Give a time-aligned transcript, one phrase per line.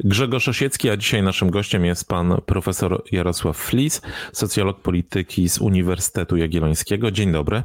[0.00, 6.36] Grzegorz Osiecki, a dzisiaj naszym gościem jest pan profesor Jarosław Flis, socjolog polityki z Uniwersytetu
[6.36, 7.10] Jagiellońskiego.
[7.10, 7.62] Dzień dobry.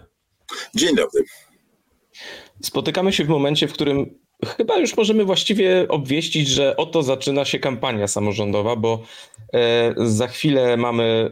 [0.76, 1.24] Dzień dobry.
[2.62, 4.20] Spotykamy się w momencie, w którym
[4.58, 9.04] chyba już możemy właściwie obwieścić, że oto zaczyna się kampania samorządowa, bo
[9.54, 11.32] e, za chwilę mamy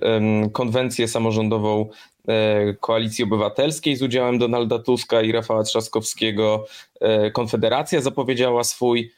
[0.54, 1.90] konwencję samorządową
[2.28, 6.66] e, Koalicji Obywatelskiej z udziałem Donalda Tuska i Rafała Trzaskowskiego.
[7.02, 9.12] E, Konfederacja zapowiedziała swój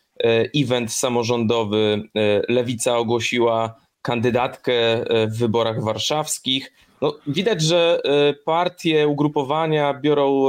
[0.56, 2.10] event samorządowy.
[2.48, 4.74] Lewica ogłosiła kandydatkę
[5.28, 6.74] w wyborach warszawskich.
[7.02, 8.02] No, widać, że
[8.46, 10.46] partie, ugrupowania biorą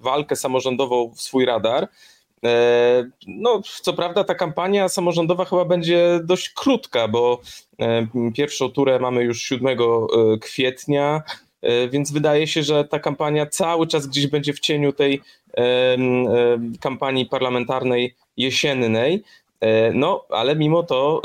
[0.00, 1.88] walkę samorządową w swój radar.
[2.44, 7.40] E, no, co prawda ta kampania samorządowa chyba będzie dość krótka, bo
[7.80, 9.76] e, pierwszą turę mamy już 7 e,
[10.40, 11.22] kwietnia,
[11.90, 15.20] więc wydaje się, że ta kampania cały czas gdzieś będzie w cieniu tej
[16.80, 19.22] kampanii parlamentarnej jesiennej.
[19.94, 21.22] No, ale mimo to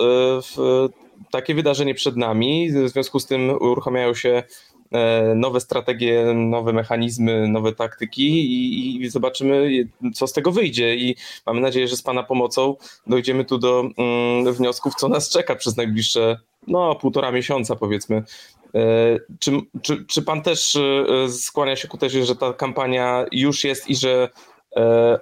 [1.31, 4.43] takie wydarzenie przed nami, w związku z tym uruchamiają się
[4.93, 9.69] E, nowe strategie, nowe mechanizmy, nowe taktyki i, i, zobaczymy,
[10.13, 10.95] co z tego wyjdzie.
[10.95, 12.75] I mamy nadzieję, że z Pana pomocą
[13.07, 18.23] dojdziemy tu do mm, wniosków, co nas czeka przez najbliższe no, półtora miesiąca, powiedzmy.
[18.75, 23.63] E, czy, czy, czy Pan też e, skłania się ku tezie, że ta kampania już
[23.63, 24.29] jest i że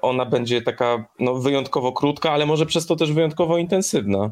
[0.02, 4.32] ona będzie taka no, wyjątkowo krótka, ale może przez to też wyjątkowo intensywna?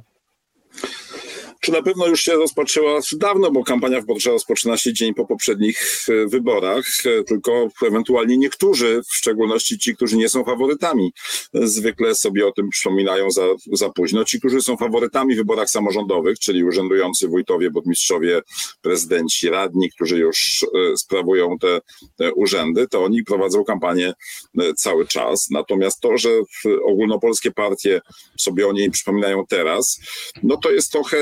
[1.72, 6.28] Na pewno już się rozpoczęła dawno, bo kampania wyborcza rozpoczyna się dzień po poprzednich e,
[6.28, 11.14] wyborach, e, tylko ewentualnie niektórzy, w szczególności ci, którzy nie są faworytami,
[11.54, 13.42] zwykle sobie o tym przypominają za,
[13.74, 14.26] za późno.
[14.26, 18.42] Ci, którzy są faworytami w wyborach samorządowych, czyli urzędujący wójtowie, burmistrzowie,
[18.82, 21.82] prezydenci, radni, którzy już e, sprawują te
[22.34, 24.14] urzędy, to oni prowadzą kampanię
[24.78, 25.48] cały czas.
[25.52, 26.30] Natomiast to, że
[26.84, 28.02] ogólnopolskie partie
[28.38, 30.00] sobie o niej przypominają teraz,
[30.44, 31.18] no to jest trochę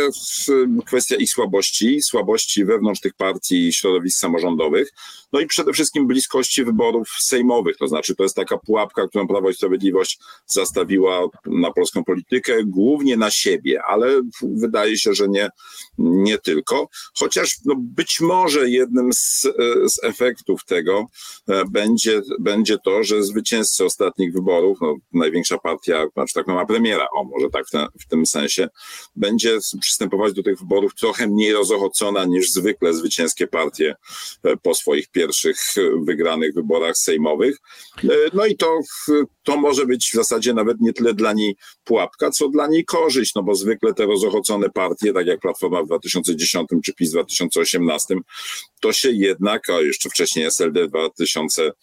[0.86, 4.94] kwestia ich słabości, słabości wewnątrz tych partii i środowisk samorządowych,
[5.34, 9.50] no i przede wszystkim bliskości wyborów sejmowych, to znaczy to jest taka pułapka, którą Prawo
[9.50, 15.50] i Sprawiedliwość zastawiła na polską politykę, głównie na siebie, ale wydaje się, że nie,
[15.98, 19.42] nie tylko, chociaż no być może jednym z,
[19.86, 21.06] z efektów tego
[21.48, 27.08] e, będzie, będzie to, że zwycięzcy ostatnich wyborów, no, największa partia, znaczy tak ma premiera,
[27.18, 28.68] o może tak w, ten, w tym sensie,
[29.16, 33.96] będzie przystępować do tych wyborów trochę mniej rozochocona niż zwykle zwycięskie partie
[34.44, 37.58] e, po swoich pierwszych e, wygranych wyborach sejmowych.
[38.04, 38.80] E, no i to,
[39.44, 43.36] to może być w zasadzie nawet nie tyle dla niej pułapka, co dla niej korzyść,
[43.36, 48.16] no bo zwykle te rozochocone partie, tak jak Platforma w 2010 czy PiS w 2018,
[48.82, 51.74] to się jednak, a jeszcze wcześniej SLD w 2002,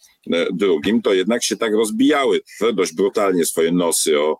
[1.03, 2.41] to jednak się tak rozbijały
[2.73, 4.39] dość brutalnie swoje nosy o,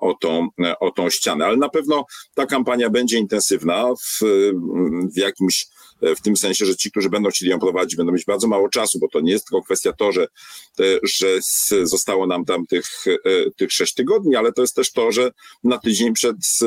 [0.00, 0.48] o, tą,
[0.80, 1.46] o tą ścianę.
[1.46, 4.24] Ale na pewno ta kampania będzie intensywna w,
[5.14, 5.66] w jakimś
[6.16, 8.98] w tym sensie, że ci, którzy będą chcieli ją prowadzić, będą mieć bardzo mało czasu,
[8.98, 10.26] bo to nie jest tylko kwestia to, że,
[11.02, 11.38] że
[11.82, 15.30] zostało nam tam tych, e, tych sześć tygodni, ale to jest też to, że
[15.64, 16.66] na tydzień przed, e,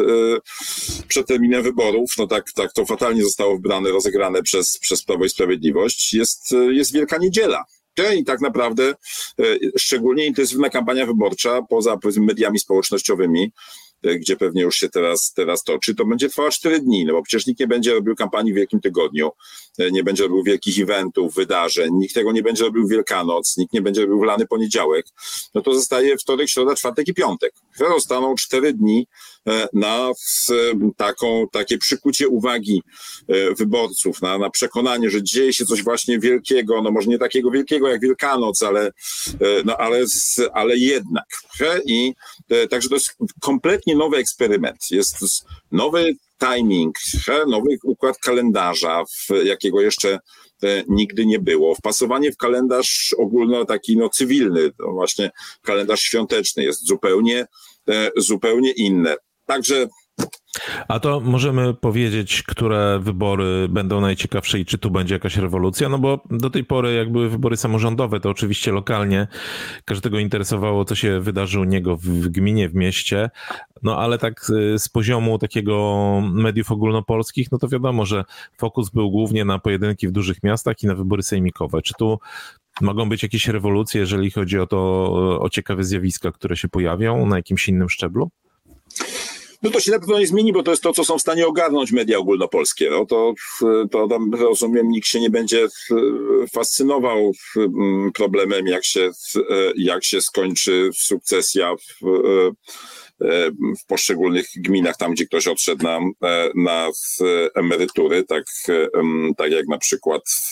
[1.08, 5.30] przed terminem wyborów, no tak, tak to fatalnie zostało wybrane, rozegrane przez, przez Prawo i
[5.30, 7.64] Sprawiedliwość, jest, jest Wielka Niedziela.
[8.18, 8.96] I tak naprawdę
[9.40, 9.44] e,
[9.78, 15.96] szczególnie intensywna kampania wyborcza poza mediami społecznościowymi E, gdzie pewnie już się teraz, teraz toczy,
[15.96, 18.82] to będzie trwała cztery dni, no bo przecież nikt nie będzie robił kampanii w Wielkim
[18.82, 19.32] Tygodniu,
[19.78, 23.82] e, nie będzie robił wielkich eventów, wydarzeń, nikt tego nie będzie robił Wielkanoc, nikt nie
[23.82, 25.06] będzie robił w lany poniedziałek,
[25.56, 27.54] no to zostaje wtorek, środa, czwartek i piątek.
[27.78, 29.08] Zostaną cztery dni
[29.48, 30.12] e, na
[30.98, 32.84] taką, takie przykucie uwagi
[33.58, 37.88] wyborców, na, na przekonanie, że dzieje się coś właśnie wielkiego, no może nie takiego wielkiego
[37.88, 38.92] jak Wielkanoc, ale,
[39.66, 40.06] no ale,
[40.54, 41.26] ale jednak.
[41.86, 42.14] I
[42.70, 44.92] także to jest kompletnie nowy eksperyment.
[44.92, 45.16] Jest
[45.72, 46.96] nowy timing,
[47.48, 49.04] nowy układ kalendarza,
[49.44, 50.20] jakiego jeszcze e,
[50.88, 51.76] nigdy nie było.
[51.76, 55.32] Wpasowanie w kalendarz ogólno taki no, cywilny, właśnie
[55.62, 57.46] kalendarz świąteczny jest zupełnie,
[57.90, 59.16] e, zupełnie inne.
[59.46, 59.88] Także
[60.88, 65.90] A to możemy powiedzieć, które wybory będą najciekawsze i czy tu będzie jakaś rewolucja?
[65.90, 69.28] No bo do tej pory, jak były wybory samorządowe, to oczywiście lokalnie
[69.86, 73.30] każdego interesowało, co się wydarzy u niego w gminie, w mieście.
[73.84, 74.46] No ale tak
[74.78, 78.24] z poziomu takiego mediów ogólnopolskich, no to wiadomo, że
[78.58, 81.82] fokus był głównie na pojedynki w dużych miastach i na wybory sejmikowe.
[81.82, 82.20] Czy tu
[82.82, 85.04] mogą być jakieś rewolucje, jeżeli chodzi o to,
[85.42, 88.32] o ciekawe zjawiska, które się pojawią na jakimś innym szczeblu?
[89.64, 91.48] No to się na pewno nie zmieni, bo to jest to, co są w stanie
[91.48, 92.90] ogarnąć media ogólnopolskie.
[92.90, 93.34] No to,
[93.92, 95.68] to tam rozumiem, nikt się nie będzie
[96.54, 97.32] fascynował
[98.14, 99.12] problemem, jak się,
[99.76, 102.06] jak się skończy sukcesja w,
[103.82, 106.00] w poszczególnych gminach, tam gdzie ktoś odszedł na,
[106.56, 106.90] na
[107.56, 108.44] emerytury, tak,
[109.38, 110.22] tak jak na przykład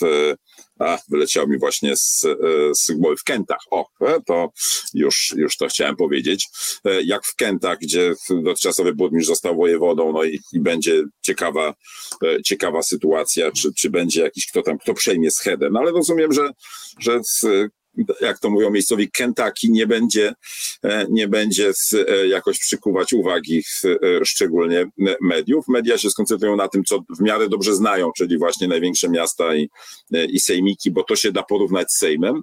[1.08, 3.60] wyleciał mi właśnie z, e, z w Kętach.
[3.70, 4.52] O, e, to
[4.94, 6.48] już, już to chciałem powiedzieć.
[6.84, 11.74] E, jak w Kętach, gdzie dotychczasowy burmistrz został wojewodą, no i, i będzie ciekawa,
[12.44, 15.70] ciekawa sytuacja, czy, czy będzie jakiś kto tam, kto przejmie schedę.
[15.72, 16.50] No ale rozumiem, że,
[17.00, 17.20] że
[18.20, 20.34] jak to mówią miejscowi, Kentucky nie będzie,
[20.82, 21.72] e, nie będzie
[22.08, 24.90] e, jakoś przykuwać uwagi e, szczególnie
[25.20, 25.68] mediów.
[25.68, 29.68] Media się skoncentrują na tym, co w miarę dobrze znają, czyli właśnie największe miasta i,
[30.28, 32.42] i sejmiki, bo to się da porównać z Sejmem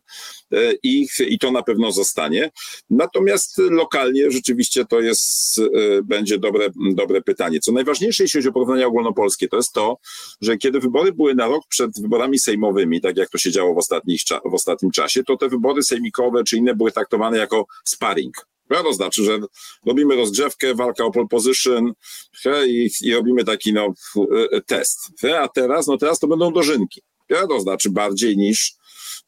[0.83, 2.51] i, i to na pewno zostanie.
[2.89, 5.61] Natomiast lokalnie rzeczywiście to jest,
[6.03, 7.59] będzie dobre, dobre pytanie.
[7.59, 9.97] Co najważniejsze, jeśli chodzi o porównania ogólnopolskie, to jest to,
[10.41, 13.77] że kiedy wybory były na rok przed wyborami sejmowymi, tak jak to się działo w,
[13.77, 18.35] ostatnich, w ostatnim czasie, to te wybory sejmikowe czy inne były traktowane jako sparring.
[18.69, 19.39] To znaczy, że
[19.85, 21.93] robimy rozgrzewkę, walka o pole position
[22.67, 23.93] i, i robimy taki no,
[24.65, 24.99] test.
[25.39, 27.01] A teraz, no teraz to będą dożynki.
[27.27, 28.79] To znaczy bardziej niż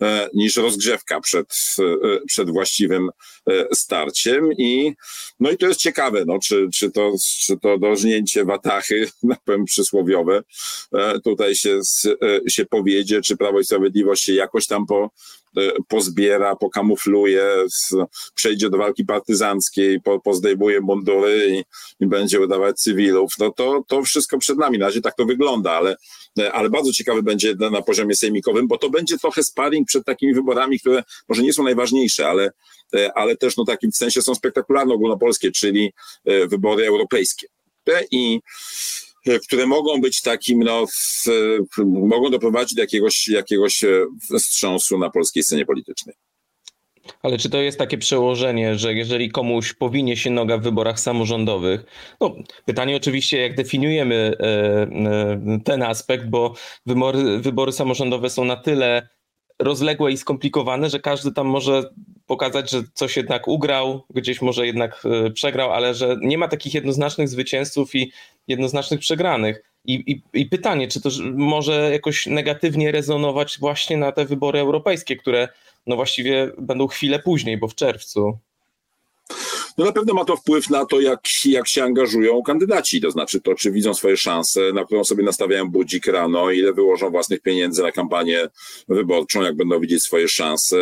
[0.02, 3.10] E, niż rozgrzewka przed, e, przed właściwym
[3.50, 4.94] e, starciem i
[5.40, 9.66] no i to jest ciekawe, no, czy, czy, to, czy to dożnięcie watachy, na powiem
[9.66, 10.44] przysłowiowe,
[11.24, 11.80] tutaj się,
[12.48, 15.10] się powiedzie, czy Prawo i Sprawiedliwość się jakoś tam po,
[15.88, 17.45] pozbiera, pokamufluje,
[18.36, 21.63] przejdzie do walki partyzanckiej, po, pozdejmuje mundury i,
[22.03, 23.33] i, będzie udawać cywilów.
[23.39, 24.77] No to, to wszystko przed nami.
[24.77, 25.95] Na razie tak to wygląda, ale,
[26.51, 30.80] ale bardzo ciekawy będzie na, poziomie sejmikowym, bo to będzie trochę sparring przed takimi wyborami,
[30.80, 32.51] które może nie są najważniejsze, ale,
[33.15, 35.94] ale też no takim w sensie są spektakularne ogólnopolskie, czyli
[36.48, 37.48] wybory europejskie.
[38.12, 38.39] I
[39.48, 41.28] które mogą być takim, no, w,
[41.86, 44.06] mogą doprowadzić do jakiegoś, jakiegoś e,
[44.40, 46.16] wstrząsu na polskiej scenie politycznej.
[47.24, 51.84] Ale czy to jest takie przełożenie, że jeżeli komuś powinie się noga w wyborach samorządowych,
[52.22, 52.36] no
[52.66, 56.54] pytanie oczywiście, jak definiujemy e, ten aspekt, bo
[56.86, 59.08] wybory, wybory samorządowe są na tyle
[59.63, 61.84] rozległe i skomplikowane, że każdy tam może
[62.25, 66.74] pokazać, że coś jednak ugrał, gdzieś może jednak e, przegrał, ale że nie ma takich
[66.74, 68.12] jednoznacznych zwycięzców i
[68.48, 69.63] jednoznacznych przegranych.
[69.86, 75.16] I, i, I, pytanie, czy to może jakoś negatywnie rezonować właśnie na te wybory europejskie,
[75.16, 75.48] które
[75.88, 78.38] no właściwie będą chwilę później, bo w czerwcu.
[79.78, 83.42] No na pewno ma to wpływ na to, jak, jak się angażują kandydaci, to znaczy
[83.42, 87.82] to, czy widzą swoje szanse, na którą sobie nastawiają budzik rano, ile wyłożą własnych pieniędzy
[87.84, 88.50] na kampanię
[88.90, 90.78] wyborczą, jak będą widzieć swoje szanse,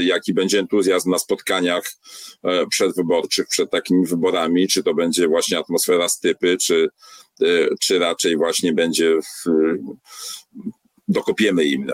[0.00, 1.84] jaki będzie entuzjazm na spotkaniach
[2.42, 6.88] e, przedwyborczych, przed takimi wyborami, czy to będzie właśnie atmosfera stypy, czy,
[7.42, 7.46] e,
[7.80, 9.18] czy raczej właśnie będzie
[11.12, 11.86] dokopiemy im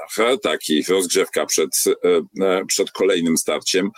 [0.42, 3.90] taki rozgrzewka przed, e, e, przed kolejnym starciem.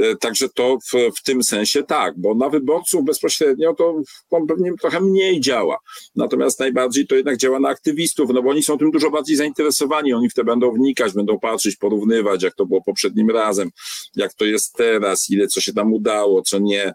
[0.00, 4.72] E, także to w, w tym sensie tak, bo na wyborców bezpośrednio to on pewnie
[4.80, 5.78] trochę mniej działa.
[6.16, 10.12] Natomiast najbardziej to jednak działa na aktywistów, no bo oni są tym dużo bardziej zainteresowani,
[10.12, 13.70] oni w to będą wnikać, będą patrzeć, porównywać, jak to było poprzednim razem,
[14.16, 16.92] jak to jest teraz, ile co się tam udało, co nie.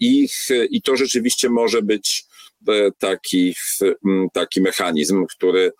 [0.00, 0.28] I,
[0.70, 2.24] i to rzeczywiście może być
[2.98, 3.54] taki,
[4.32, 5.72] taki mechanizm, który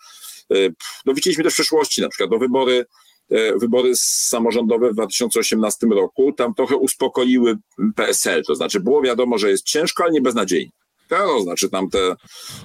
[1.07, 2.85] no widzieliśmy też w przeszłości, na przykład do wybory
[3.31, 7.57] e, wybory samorządowe w 2018 roku tam trochę uspokoiły
[7.97, 10.71] PSL, to znaczy było wiadomo, że jest ciężko, ale nie beznadziejnie.
[11.09, 12.15] To znaczy tam te,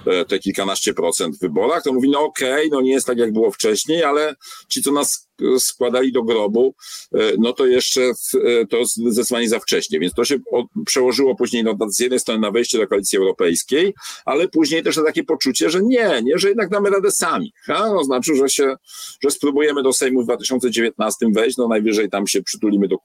[0.06, 3.18] e, te kilkanaście procent w wyborach, to mówi, no okej, okay, no nie jest tak
[3.18, 4.34] jak było wcześniej, ale
[4.68, 5.27] ci, co nas
[5.58, 6.74] składali do grobu,
[7.14, 10.38] e, no to jeszcze e, to zdecydowanie za wcześnie, więc to się
[10.86, 15.04] przełożyło później no, z jednej strony na wejście do koalicji europejskiej, ale później też na
[15.04, 17.52] takie poczucie, że nie, nie, że jednak damy radę sami.
[17.64, 17.90] Ha?
[17.94, 18.74] No, znaczy, że się,
[19.22, 22.96] że spróbujemy do Sejmu w 2019 wejść, no najwyżej tam się przytulimy do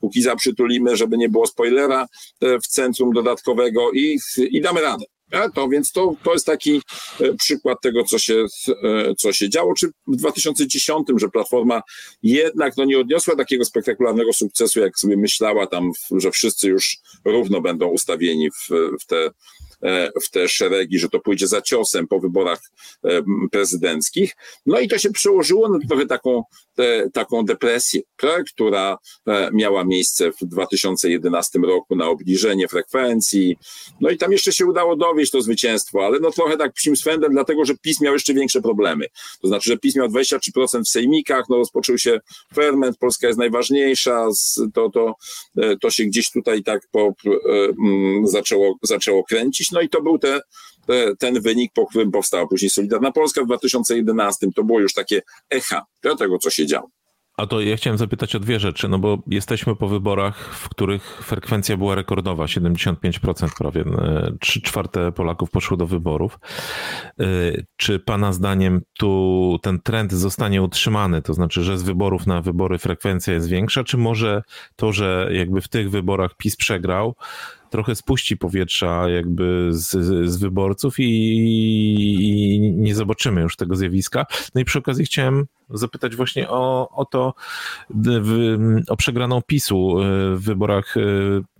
[0.00, 2.06] Kukiza, przytulimy, żeby nie było spoilera
[2.40, 5.04] e, w centrum dodatkowego i, i damy radę.
[5.54, 6.82] To więc to, to jest taki
[7.20, 8.46] e, przykład tego, co się,
[8.82, 9.74] e, co się działo.
[9.74, 11.82] Czy w 2010, że Platforma
[12.22, 17.60] jednak no, nie odniosła takiego spektakularnego sukcesu, jak sobie myślała tam, że wszyscy już równo
[17.60, 18.68] będą ustawieni w,
[19.00, 19.30] w te
[20.24, 22.60] w te szeregi, że to pójdzie za ciosem po wyborach
[23.50, 24.36] prezydenckich.
[24.66, 26.42] No i to się przełożyło na trochę taką,
[27.12, 28.00] taką depresję,
[28.54, 28.98] która
[29.52, 33.56] miała miejsce w 2011 roku na obniżenie frekwencji.
[34.00, 37.32] No i tam jeszcze się udało dowieść to zwycięstwo, ale no trochę tak psim swędem,
[37.32, 39.06] dlatego że PiS miał jeszcze większe problemy.
[39.42, 42.20] To znaczy, że PiS miał 23% w sejmikach, no rozpoczął się
[42.54, 44.26] ferment, Polska jest najważniejsza,
[44.74, 45.14] to, to,
[45.56, 47.12] e, to się gdzieś tutaj tak po, e,
[48.24, 50.40] zaczęło, zaczęło kręcić, no i to był te,
[51.18, 54.46] ten wynik, po którym powstała później Solidarna Polska w 2011.
[54.56, 55.86] To było już takie echa
[56.18, 56.90] tego, co się działo.
[57.40, 61.22] A to ja chciałem zapytać o dwie rzeczy, no bo jesteśmy po wyborach, w których
[61.22, 66.38] frekwencja była rekordowa, 75% prawie, e, trzy czwarte Polaków poszło do wyborów.
[67.20, 67.24] E,
[67.76, 72.78] czy pana zdaniem tu ten trend zostanie utrzymany, to znaczy, że z wyborów na wybory
[72.78, 74.42] frekwencja jest większa, czy może
[74.76, 77.14] to, że jakby w tych wyborach PiS przegrał,
[77.70, 79.90] trochę spuści powietrza jakby z,
[80.30, 84.26] z wyborców i, i, nie zobaczymy już tego zjawiska.
[84.54, 87.34] No i przy okazji chciałem zapytać właśnie o, o to,
[87.90, 88.56] w,
[88.88, 90.04] o przegraną PiSu e,
[90.36, 91.00] w wyborach e,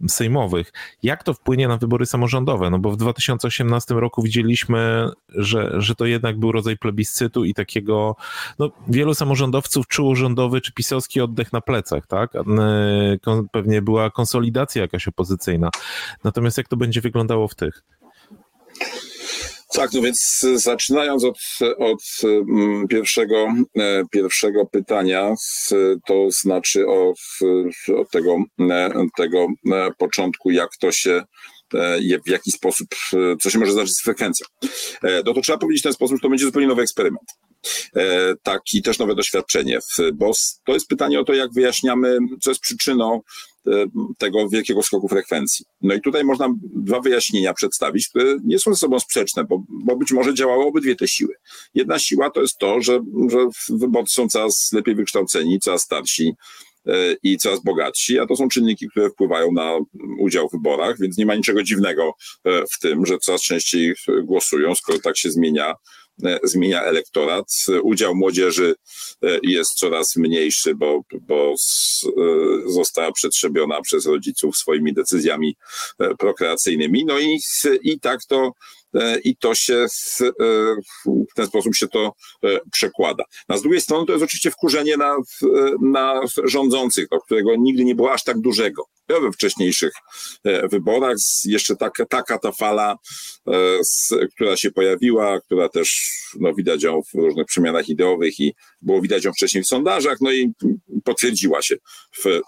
[0.09, 0.73] sejmowych.
[1.03, 2.71] Jak to wpłynie na wybory samorządowe?
[2.71, 8.17] No bo w 2018 roku widzieliśmy, że, że to jednak był rodzaj plebiscytu i takiego,
[8.59, 12.37] no wielu samorządowców czuło rządowy czy pisowski oddech na plecach, tak?
[12.37, 12.41] E,
[13.53, 15.71] pewnie była konsolidacja jakaś opozycyjna.
[16.25, 17.83] Natomiast jak to będzie wyglądało w tych?
[19.73, 21.39] Tak, no więc zaczynając od,
[21.79, 23.49] od mm, pierwszego,
[23.79, 25.35] e, pierwszego pytania,
[26.07, 27.19] to znaczy od,
[28.01, 31.23] od tego, e, tego e, początku, jak to się
[32.27, 32.89] w jaki sposób,
[33.41, 34.47] co się może zdarzyć z frekwencją.
[35.25, 37.33] No to trzeba powiedzieć w ten sposób, że to będzie zupełnie nowy eksperyment.
[38.43, 39.79] Taki też nowe doświadczenie,
[40.15, 40.33] bo
[40.65, 43.21] to jest pytanie o to, jak wyjaśniamy, co jest przyczyną
[43.67, 43.87] E,
[44.19, 45.67] tego wielkiego skoku frekwencji.
[45.81, 49.97] No i tutaj można dwa wyjaśnienia przedstawić, które nie są ze sobą sprzeczne, bo, bo
[49.97, 51.35] być może działały obydwie te siły.
[51.75, 53.01] Jedna siła to jest to, że,
[53.31, 53.39] że
[53.69, 56.33] wyborcy są coraz lepiej wykształceni, coraz starsi,
[56.87, 59.79] e, i coraz bogatsi, a to są czynniki, które wpływają na
[60.19, 62.13] udział w wyborach, więc nie ma niczego dziwnego
[62.45, 65.75] e, w tym, że coraz częściej głosują, skoro tak się zmienia
[66.10, 66.10] E,
[66.43, 67.47] zmienia elektorat.
[67.83, 68.75] Udział młodzieży
[69.23, 75.57] e, jest coraz mniejszy, bo, bo e, została przetrzebiona przez rodziców swoimi decyzjami
[76.19, 77.05] prokreacyjnymi.
[77.05, 77.41] No i,
[77.83, 78.80] i tak to E,
[79.25, 79.75] i to się
[80.21, 80.25] e,
[81.07, 82.13] w ten sposób się to
[82.45, 83.25] e, przekłada.
[83.49, 85.17] A z drugiej strony to jest oczywiście wkurzenie na,
[85.81, 88.85] na rządzących, do którego nigdy nie było aż tak dużego.
[89.09, 89.93] We wcześniejszych
[90.71, 92.97] wyborach jeszcze taka, taka ta fala,
[94.35, 99.25] która się pojawiła, która też no, widać ją w różnych przemianach ideowych i było widać
[99.25, 100.53] ją wcześniej w sondażach, no i
[101.05, 101.77] potwierdziła się
[102.13, 102.41] w,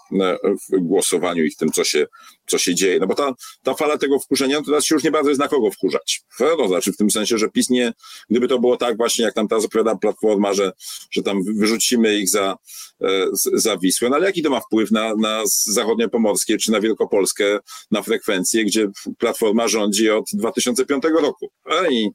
[0.71, 2.07] w głosowaniu i w tym, co się,
[2.47, 2.99] co się dzieje.
[2.99, 5.47] No bo ta, ta fala tego wkurzenia, to teraz się już nie bardzo jest na
[5.47, 6.21] kogo wkurzać.
[6.37, 7.93] To znaczy w tym sensie, że PiS nie,
[8.29, 10.71] gdyby to było tak właśnie, jak tam ta zapowiada Platforma, że,
[11.11, 12.57] że tam wyrzucimy ich za,
[13.01, 17.59] e, za Wisłę, no ale jaki to ma wpływ na, na zachodniopomorskie czy na Wielkopolskę,
[17.91, 18.87] na frekwencję, gdzie
[19.17, 21.49] Platforma rządzi od 2005 roku.
[21.65, 22.09] E, I,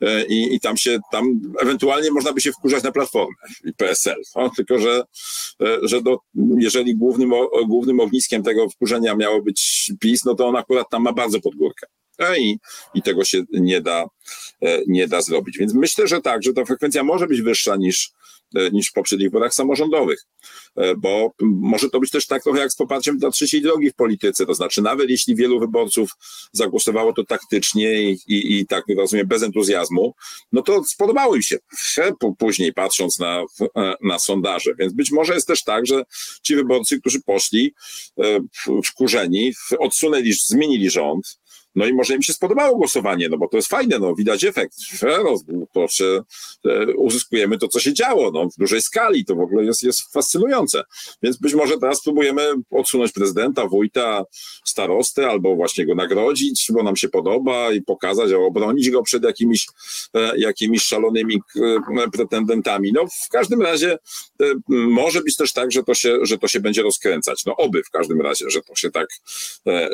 [0.00, 3.34] e, i, i tam się, tam ewentualnie można by się wkurzać na Platformę
[3.76, 4.22] PSL.
[4.36, 5.02] No, tylko, że,
[5.82, 6.18] że do,
[6.58, 7.32] jeżeli głównym,
[7.66, 11.54] głównym ogniskiem tego wkurzenia miało być PiS, no to on akurat tam ma bardzo pod
[11.54, 11.86] górkę
[12.38, 12.58] i,
[12.94, 14.04] i tego się nie da,
[14.62, 15.58] e, nie da zrobić.
[15.58, 18.10] Więc myślę, że tak, że ta frekwencja może być wyższa niż,
[18.56, 20.26] e, niż w poprzednich wyborach samorządowych,
[20.76, 23.94] e, bo może to być też tak trochę jak z poparciem dla trzeciej drogi w
[23.94, 26.10] polityce, to znaczy nawet jeśli wielu wyborców
[26.52, 30.14] zagłosowało to taktycznie i, i, i tak rozumiem bez entuzjazmu,
[30.52, 31.58] no to spodobało im się
[32.38, 33.44] później patrząc na,
[34.02, 36.02] na sondaże, więc być może jest też tak, że
[36.42, 37.74] ci wyborcy, którzy poszli
[38.84, 41.38] wkurzeni, odsunęli, zmienili rząd,
[41.74, 44.74] no i może im się spodobało głosowanie, no bo to jest fajne, no widać efekt.
[45.02, 45.36] No,
[45.72, 46.22] proszę,
[46.64, 50.12] e, uzyskujemy to, co się działo, no w dużej skali, to w ogóle jest, jest
[50.12, 50.82] fascynujące.
[51.22, 54.24] Więc być może teraz spróbujemy odsunąć prezydenta, wójta,
[54.64, 59.66] starostę, albo właśnie go nagrodzić, bo nam się podoba i pokazać, obronić go przed jakimiś,
[60.14, 61.40] e, jakimiś szalonymi
[61.96, 62.92] e, pretendentami.
[62.92, 63.98] No w każdym razie
[64.68, 67.44] może być też tak, że to się, że to się będzie rozkręcać.
[67.46, 69.08] No oby w każdym razie, że to się tak,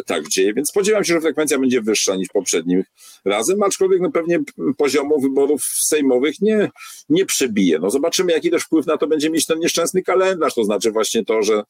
[0.06, 2.82] tak dzieje, więc spodziewam się, że frekwencja będzie będzie wyższa niż poprzednim
[3.25, 4.38] razem, aczkolwiek no pewnie
[4.76, 6.70] poziomu wyborów sejmowych nie,
[7.08, 7.78] nie przebije.
[7.78, 11.25] No zobaczymy, jaki też wpływ na to będzie mieć ten nieszczęsny kalendarz, to znaczy właśnie
[11.25, 11.62] to, że,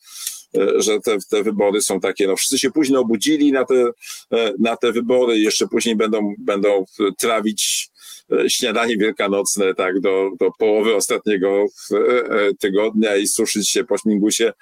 [0.76, 3.90] że te, te wybory są takie, no wszyscy się późno obudzili na te,
[4.32, 6.84] e, na te wybory, jeszcze później będą, będą
[7.18, 7.88] trawić
[8.48, 11.66] śniadanie wielkanocne, tak, do, do połowy ostatniego
[12.60, 14.52] tygodnia i suszyć się po śmigusie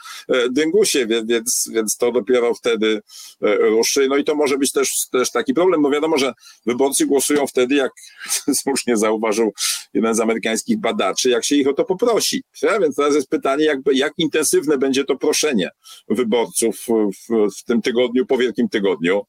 [0.50, 3.00] dyngusie, więc, więc to dopiero wtedy
[3.40, 4.06] ruszy.
[4.08, 6.32] No i to może być też, też taki problem, bo wiadomo, że
[6.66, 7.92] wyborcy głosują wtedy, jak
[8.62, 9.52] słusznie zauważył
[9.94, 12.42] jeden z amerykańskich badaczy, jak się ich o to poprosi.
[12.80, 15.70] Więc teraz jest pytanie, jakby, jak intensywne będzie to proszenie
[16.08, 16.86] wyborców
[17.28, 19.22] w, w tym tygodniu, po Wielkim Tygodniu,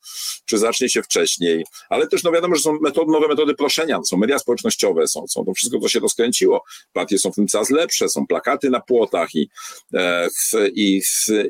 [0.46, 1.66] czy zacznie się wcześniej.
[1.90, 5.54] Ale też no wiadomo, że są nowe metody proszenia, są media społecznościowe, są, są to
[5.54, 6.64] wszystko, co się rozkręciło.
[6.94, 9.50] Partie są w tym coraz lepsze, są plakaty na płotach i,
[9.94, 10.28] e,
[10.74, 11.02] i,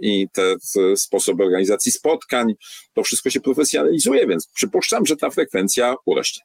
[0.01, 0.55] i te
[0.95, 2.53] sposoby organizacji spotkań.
[2.93, 6.43] To wszystko się profesjonalizuje, więc przypuszczam, że ta frekwencja urośnie.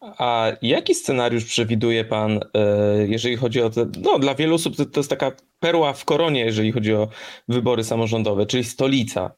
[0.00, 4.86] A jaki scenariusz przewiduje Pan, e, jeżeli chodzi o te, no dla wielu osób to,
[4.86, 7.08] to jest taka perła w koronie, jeżeli chodzi o
[7.48, 9.30] wybory samorządowe, czyli stolica.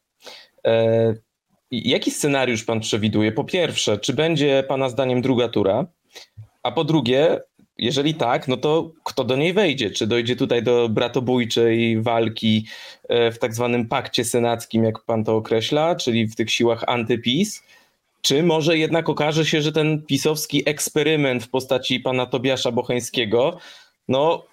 [1.73, 3.31] E, jaki scenariusz Pan przewiduje?
[3.31, 5.85] Po pierwsze, czy będzie Pana zdaniem druga tura?
[6.63, 7.39] A po drugie,
[7.77, 9.91] jeżeli tak, no to kto do niej wejdzie?
[9.91, 12.65] Czy dojdzie tutaj do bratobójczej walki
[13.09, 17.63] e, w tak zwanym pakcie senackim, jak Pan to określa, czyli w tych siłach antypis?
[18.21, 23.57] Czy może jednak okaże się, że ten pisowski eksperyment w postaci pana Tobiasza Bocheńskiego,
[24.07, 24.43] no,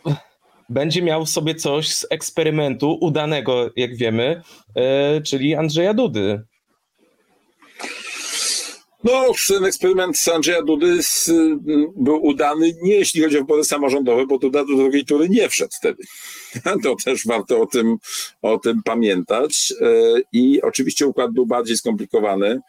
[0.69, 4.43] będzie miał w sobie coś z eksperymentu udanego, jak wiemy,
[4.77, 4.83] yy,
[5.23, 6.43] czyli Andrzeja Dudy?
[9.05, 11.01] No, ten eksperyment Andrzeja Dudy
[11.97, 15.73] był udany nie jeśli chodzi o wybory samorządowe, bo Duda do drugiej tury nie wszedł
[15.81, 16.03] wtedy.
[16.83, 17.97] To też warto o tym,
[18.43, 19.73] o tym pamiętać.
[19.81, 19.87] E,
[20.33, 22.61] I oczywiście układ był bardziej skomplikowany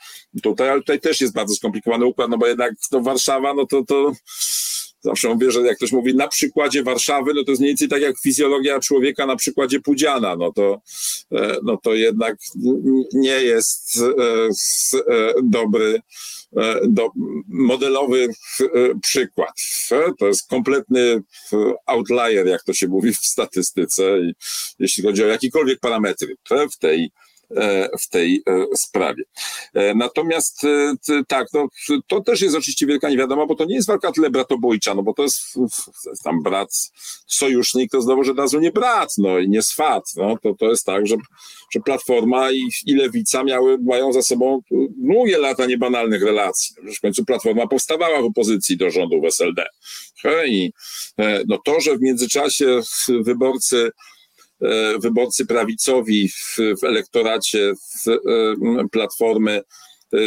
[0.44, 3.84] tutaj, ale tutaj też jest bardzo skomplikowany układ, no bo jednak to Warszawa, no to,
[3.86, 4.12] to
[5.02, 8.02] zawsze mówię, że jak ktoś mówi na przykładzie Warszawy, no to jest mniej więcej tak
[8.02, 10.82] jak fizjologia człowieka na przykładzie Pudziana, no to,
[11.32, 12.36] e, no to jednak
[13.14, 16.02] nie jest e, dobry
[16.88, 17.10] do,
[17.48, 18.30] modelowy
[19.02, 19.50] przykład.
[20.20, 21.22] To jest kompletny
[21.86, 24.04] outlier, jak to się mówi w statystyce,
[24.80, 26.36] jeśli chodzi o jakiekolwiek parametry
[26.72, 27.31] w tej E,
[28.00, 29.24] w tej e, sprawie.
[29.74, 30.62] E, natomiast
[31.28, 31.68] tak, no,
[32.08, 35.14] to też jest oczywiście wielka niewiadoma, bo to nie jest walka tyle bratobójcza, no bo
[35.14, 35.58] to jest
[36.24, 36.70] tam brat,
[37.28, 40.70] sojusznik, to znowu, że od razu nie brat, no i nie swat, no to, to
[40.70, 41.16] jest tak, że,
[41.72, 44.62] że Platforma i, i Lewica miały, mają za sobą
[44.98, 46.76] długie lata niebanalnych relacji.
[46.76, 49.66] Przecież w końcu Platforma powstawała w opozycji do rządu w SLD.
[50.48, 50.72] I
[51.48, 52.80] no to, że w międzyczasie
[53.10, 53.92] wyborcy E,
[55.00, 58.18] wyborcy prawicowi w, w elektoracie w, e,
[58.92, 59.62] Platformy
[60.14, 60.18] e,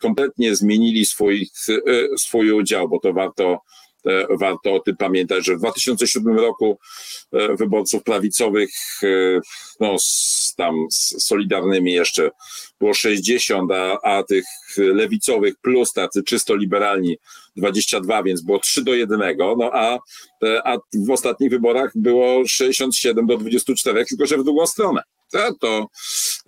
[0.00, 1.48] kompletnie zmienili swój,
[2.18, 3.58] swój udział, bo to warto,
[4.30, 6.78] warto o tym pamiętać, że w 2007 roku
[7.58, 8.70] wyborców prawicowych,
[9.80, 12.30] no z, tam z Solidarnymi jeszcze
[12.80, 14.44] było 60, a, a tych
[14.76, 17.16] lewicowych plus tacy czysto liberalni
[17.56, 19.98] 22, więc było 3 do 1, no a,
[20.64, 25.02] a w ostatnich wyborach było 67 do 24, tylko że w drugą stronę.
[25.60, 25.88] To,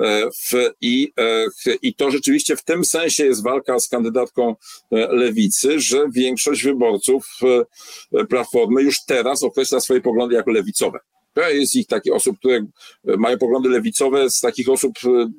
[0.01, 1.47] e, w, i, e,
[1.83, 4.57] I to rzeczywiście w tym sensie jest walka z kandydatką e,
[5.13, 7.27] lewicy, że większość wyborców
[8.29, 10.99] Platformy już teraz określa swoje poglądy jako lewicowe.
[11.37, 12.67] Jest ich takich osób, które
[13.05, 15.31] mają poglądy lewicowe, z takich osób e,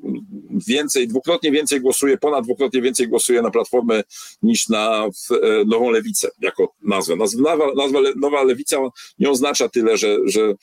[0.68, 4.04] więcej, dwukrotnie więcej głosuje, ponad dwukrotnie więcej głosuje na Platformę
[4.42, 7.16] niż na e, Nową Lewicę jako nazwę.
[7.16, 8.78] Nazwa, nazwa Nowa Lewica
[9.20, 10.54] nie oznacza tyle, że, że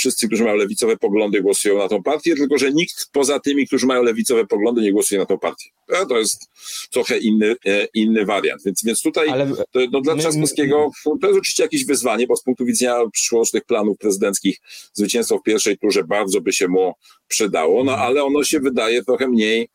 [0.00, 3.86] wszyscy, którzy mają lewicowe poglądy, głosują na tą partię, tylko że nikt poza tymi, którzy
[3.86, 5.70] mają lewicowe poglądy, nie głosuje na tą partię.
[6.08, 6.50] To jest
[6.90, 8.62] trochę inny, e, inny wariant.
[8.64, 9.52] Więc, więc tutaj Ale
[9.92, 14.58] no, dla Trzaskowskiego to jest oczywiście jakieś wyzwanie, bo z punktu widzenia przyszłorocznych planów prezydenckich
[14.92, 16.92] zwycięstwo w pierwszej turze bardzo by się mu
[17.28, 19.68] przydało, no ale ono się wydaje trochę mniej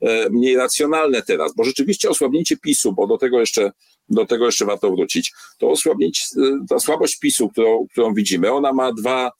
[0.00, 3.72] e, mniej racjonalne teraz, bo rzeczywiście osłabnięcie PiSu, bo do tego jeszcze,
[4.08, 8.72] do tego jeszcze warto wrócić, to osłabnięcie, e, ta słabość PiSu, którą, którą widzimy, ona
[8.72, 9.30] ma dwa,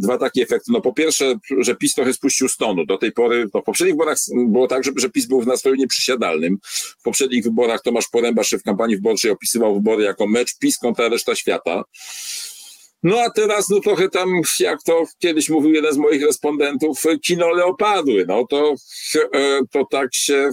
[0.00, 0.72] dwa takie efekty.
[0.72, 2.86] No po pierwsze, że PiS trochę spuścił stonu.
[2.86, 5.76] Do tej pory, no w poprzednich wyborach było tak, że, że PiS był w nastroju
[5.76, 6.58] nieprzysiadalnym.
[6.98, 11.34] W poprzednich wyborach Tomasz Poręba, szef kampanii wyborczej, opisywał wybory jako mecz PiS kontra reszta
[11.34, 11.84] świata.
[13.02, 17.50] No a teraz, no trochę tam, jak to kiedyś mówił jeden z moich respondentów, kino
[17.50, 18.24] leopadły.
[18.28, 18.74] No to,
[19.34, 20.50] e, to tak się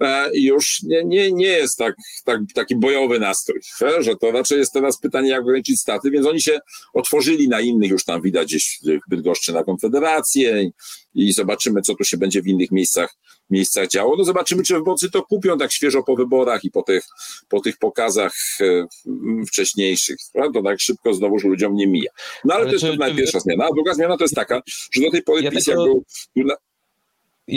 [0.00, 4.58] e, już nie, nie, nie jest tak, tak, taki bojowy nastrój, e, że to raczej
[4.58, 6.60] jest teraz pytanie, jak ograniczyć staty, więc oni się
[6.94, 10.70] otworzyli na innych, już tam widać gdzieś w Bydgoszczy na Konfederację
[11.14, 13.14] i zobaczymy, co tu się będzie w innych miejscach,
[13.50, 14.16] miejscach działo.
[14.16, 17.04] No zobaczymy, czy wyborcy to kupią tak świeżo po wyborach i po tych,
[17.48, 18.86] po tych pokazach e,
[19.46, 20.16] wcześniejszych.
[20.54, 22.10] To tak szybko znowuż ludziom nie mija.
[22.44, 23.64] No ale, ale to jest pewna pierwsza zmiana.
[23.64, 26.04] A druga zmiana to jest taka, że do tej pory ja PiS jak był...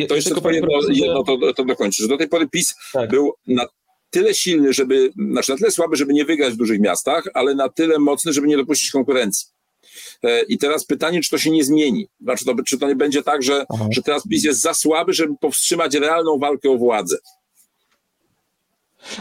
[0.07, 3.09] to jeszcze tylko jedno, jedno to, to dokończę, że do tej pory PiS tak.
[3.09, 3.67] był na
[4.09, 7.69] tyle silny, żeby, znaczy na tyle słaby, żeby nie wygrać w dużych miastach, ale na
[7.69, 9.47] tyle mocny, żeby nie dopuścić konkurencji.
[10.23, 12.07] E, I teraz pytanie, czy to się nie zmieni?
[12.21, 15.33] Znaczy, to, czy to nie będzie tak, że, że teraz PiS jest za słaby, żeby
[15.41, 17.17] powstrzymać realną walkę o władzę?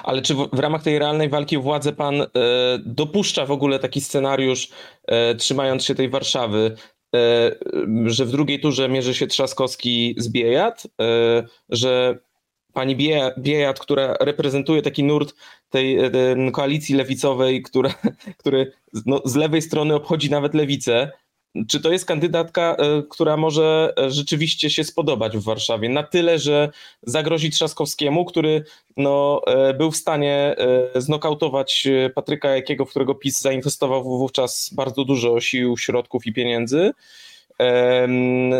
[0.02, 2.26] Ale czy w, w, ramach tej realnej walki o władzę pan e,
[2.84, 4.68] dopuszcza w ogóle taki scenariusz,
[5.06, 6.76] e, trzymając się tej Warszawy,
[7.14, 7.52] e,
[8.06, 12.18] że w drugiej turze mierzy się Trzaskowski z Biejat, e, że
[12.76, 12.96] pani
[13.38, 15.34] Biejat, która reprezentuje taki nurt
[15.70, 16.10] tej e,
[16.52, 17.94] koalicji lewicowej, która,
[18.40, 18.72] który
[19.06, 21.10] no, z lewej strony obchodzi nawet lewicę,
[21.68, 26.38] czy to jest kandydatka, e, która może e, rzeczywiście się spodobać w Warszawie na tyle,
[26.38, 26.70] że
[27.02, 28.64] zagrozi Trzaskowskiemu, który
[28.96, 29.42] no,
[29.78, 30.56] był w stanie
[30.94, 36.92] znokautować Patryka Jakiego, w którego PiS zainwestował wówczas bardzo dużo sił, środków i pieniędzy.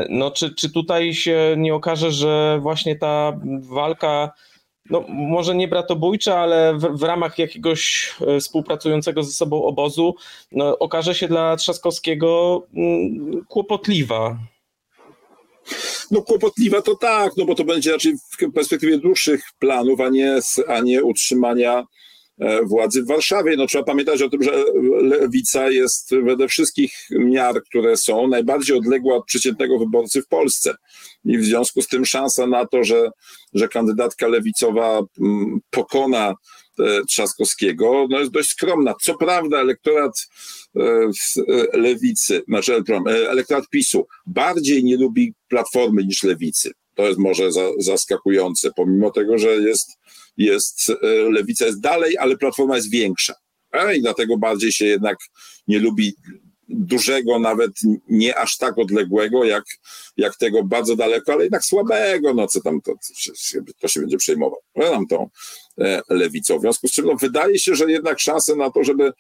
[0.09, 4.33] No, czy, czy tutaj się nie okaże, że właśnie ta walka
[4.91, 10.15] no, może nie bratobójcza, ale w, w, ramach jakiegoś e, współpracującego ze sobą obozu
[10.53, 14.39] no, okaże się dla Trzaskowskiego mm, kłopotliwa.
[16.11, 20.39] No kłopotliwa to tak, no bo to będzie raczej w perspektywie dłuższych planów, a nie,
[20.69, 21.85] a nie utrzymania
[22.65, 23.57] władzy w Warszawie.
[23.57, 24.65] No, trzeba pamiętać o tym, że
[25.03, 30.75] lewica jest wedle wszystkich miar, które są, najbardziej odległa od przeciętnego wyborcy w Polsce.
[31.25, 33.11] I w związku z tym szansa na to, że,
[33.55, 36.35] że kandydatka lewicowa mm, pokona
[36.81, 38.95] e, Trzaskowskiego, no jest dość skromna.
[39.03, 40.13] Co prawda elektorat
[40.77, 40.83] e,
[41.73, 46.71] lewicy, znaczy elektorat PiSu bardziej nie lubi Platformy niż lewicy.
[46.95, 49.96] To jest może za, zaskakujące, pomimo tego, że jest
[50.37, 50.97] jest, e,
[51.31, 53.35] lewica jest dalej, ale platforma jest większa.
[53.97, 55.17] I dlatego bardziej się jednak
[55.69, 56.15] nie lubi
[56.69, 57.73] dużego, nawet
[58.09, 59.65] nie aż tak odległego, jak,
[60.17, 62.93] jak tego bardzo daleko, ale jednak słabego, no co tam, to,
[63.81, 64.59] to się będzie przejmował.
[64.77, 65.29] Nam tą
[65.81, 66.59] e, lewicą.
[66.59, 69.13] W związku z czym no, wydaje się, że jednak szanse na to, żeby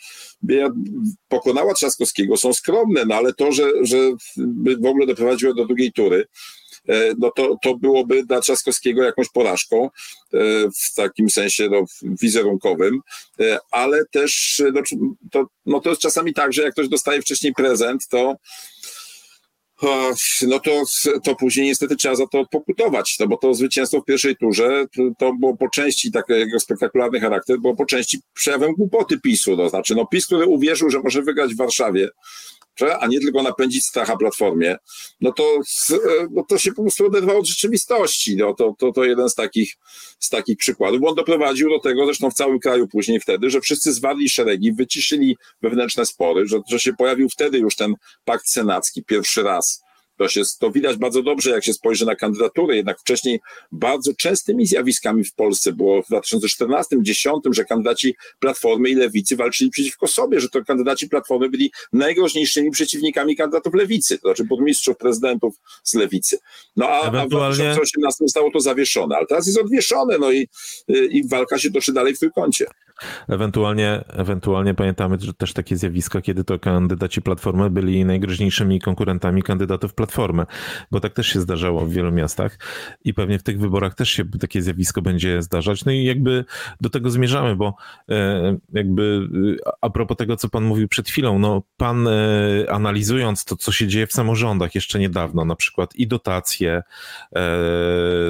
[1.28, 3.96] pokonała Trzaskowskiego są skromne, no ale to, że, że
[4.80, 6.26] w ogóle doprowadziło do drugiej tury,
[7.18, 9.88] no to, to byłoby dla Trzaskowskiego jakąś porażką e,
[10.70, 13.00] w takim sensie no, wizerunkowym,
[13.40, 14.80] e, ale też no,
[15.30, 18.36] to, no to jest czasami tak, że jak ktoś dostaje wcześniej prezent, to
[20.42, 20.82] no to,
[21.24, 24.86] to później niestety trzeba za to pokutować, no bo to zwycięstwo w pierwszej turze
[25.18, 29.94] to było po części takiego spektakularny charakter, było po części przejawem głupoty PiSu, to znaczy
[29.94, 32.08] no PiS, który uwierzył, że może wygrać w Warszawie,
[33.00, 34.76] a nie tylko napędzić stracha platformie,
[35.20, 35.60] no to,
[36.30, 38.36] no to się po prostu oderwał od rzeczywistości.
[38.36, 39.74] No to, to, to jeden z takich,
[40.18, 43.60] z takich przykładów, bo on doprowadził do tego, zresztą w całym kraju później wtedy, że
[43.60, 49.04] wszyscy zwarli szeregi, wyciszyli wewnętrzne spory, że, że się pojawił wtedy już ten pakt senacki
[49.04, 49.85] pierwszy raz
[50.18, 52.76] to, się, to widać bardzo dobrze, jak się spojrzy na kandydatury.
[52.76, 53.40] Jednak wcześniej
[53.72, 60.06] bardzo częstymi zjawiskami w Polsce było w 2014-2010, że kandydaci Platformy i Lewicy walczyli przeciwko
[60.06, 65.94] sobie, że to kandydaci Platformy byli najgroźniejszymi przeciwnikami kandydatów Lewicy, to znaczy burmistrzów, prezydentów z
[65.94, 66.38] Lewicy.
[66.76, 67.70] No a, Ewentualnie...
[67.70, 70.48] a w 2018 zostało to zawieszone, ale teraz jest odwieszone, no i,
[70.88, 72.66] i walka się toczy dalej w trójkącie.
[73.28, 79.94] Ewentualnie, ewentualnie pamiętamy że też takie zjawiska, kiedy to kandydaci Platformy byli najgroźniejszymi konkurentami kandydatów
[79.94, 80.46] Platformy,
[80.90, 82.58] bo tak też się zdarzało w wielu miastach
[83.04, 85.84] i pewnie w tych wyborach też się takie zjawisko będzie zdarzać.
[85.84, 86.44] No i jakby
[86.80, 87.74] do tego zmierzamy, bo
[88.08, 89.28] e, jakby
[89.62, 92.12] e, a propos tego, co pan mówił przed chwilą, no pan e,
[92.70, 96.82] analizując to, co się dzieje w samorządach jeszcze niedawno, na przykład i dotacje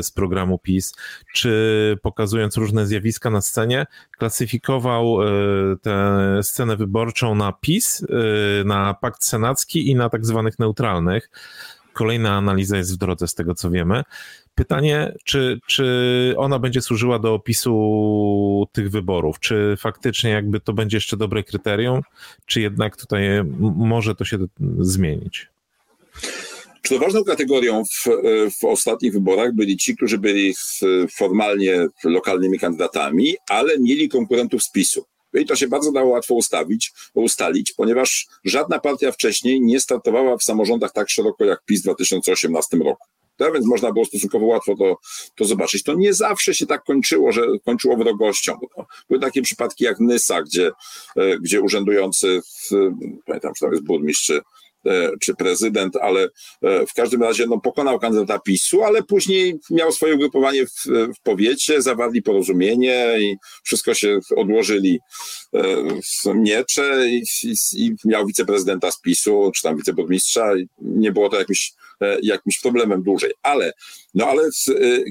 [0.02, 0.94] z programu PiS,
[1.34, 3.86] czy pokazując różne zjawiska na scenie,
[4.18, 5.26] klasyfikując zweryfikował e,
[5.82, 8.06] tę scenę wyborczą na PiS,
[8.60, 11.30] e, na pakt senacki i na tak zwanych neutralnych.
[11.92, 14.02] Kolejna analiza jest w drodze, z tego co wiemy.
[14.54, 19.40] Pytanie, czy, czy ona będzie służyła do opisu tych wyborów?
[19.40, 22.02] Czy faktycznie jakby to będzie jeszcze dobre kryterium,
[22.46, 23.22] czy jednak tutaj
[23.76, 24.38] może to się
[24.78, 25.48] zmienić?
[26.86, 28.08] Czy ważną kategorią w,
[28.60, 30.54] w ostatnich wyborach byli ci, którzy byli
[31.16, 35.04] formalnie lokalnymi kandydatami, ale mieli konkurentów z PiSu.
[35.34, 40.42] I to się bardzo dało łatwo ustawić, ustalić, ponieważ żadna partia wcześniej nie startowała w
[40.42, 43.04] samorządach tak szeroko jak PiS w 2018 roku.
[43.36, 44.96] Tak więc można było stosunkowo łatwo to,
[45.34, 45.82] to zobaczyć.
[45.82, 48.58] To nie zawsze się tak kończyło, że kończyło wrogością.
[49.08, 50.70] Były takie przypadki jak Nysa, gdzie,
[51.16, 52.40] e, gdzie urzędujący,
[53.26, 54.40] pamiętam, że tam jest burmistrz czy, E,
[55.20, 56.28] czy prezydent, ale
[56.62, 60.84] e, w każdym razie no, pokonał kandydata PiSu, ale później miał swoje ugrupowanie w,
[61.18, 65.00] w powiecie, zawarli porozumienie i wszystko się odłożyli
[66.34, 67.54] miecze i, i,
[67.86, 70.52] i miał wiceprezydenta z PiSu, czy tam wiceburmistrza.
[70.82, 71.72] Nie było to jakimś,
[72.22, 73.32] jakimś problemem dłużej.
[73.42, 73.72] Ale,
[74.14, 74.42] no ale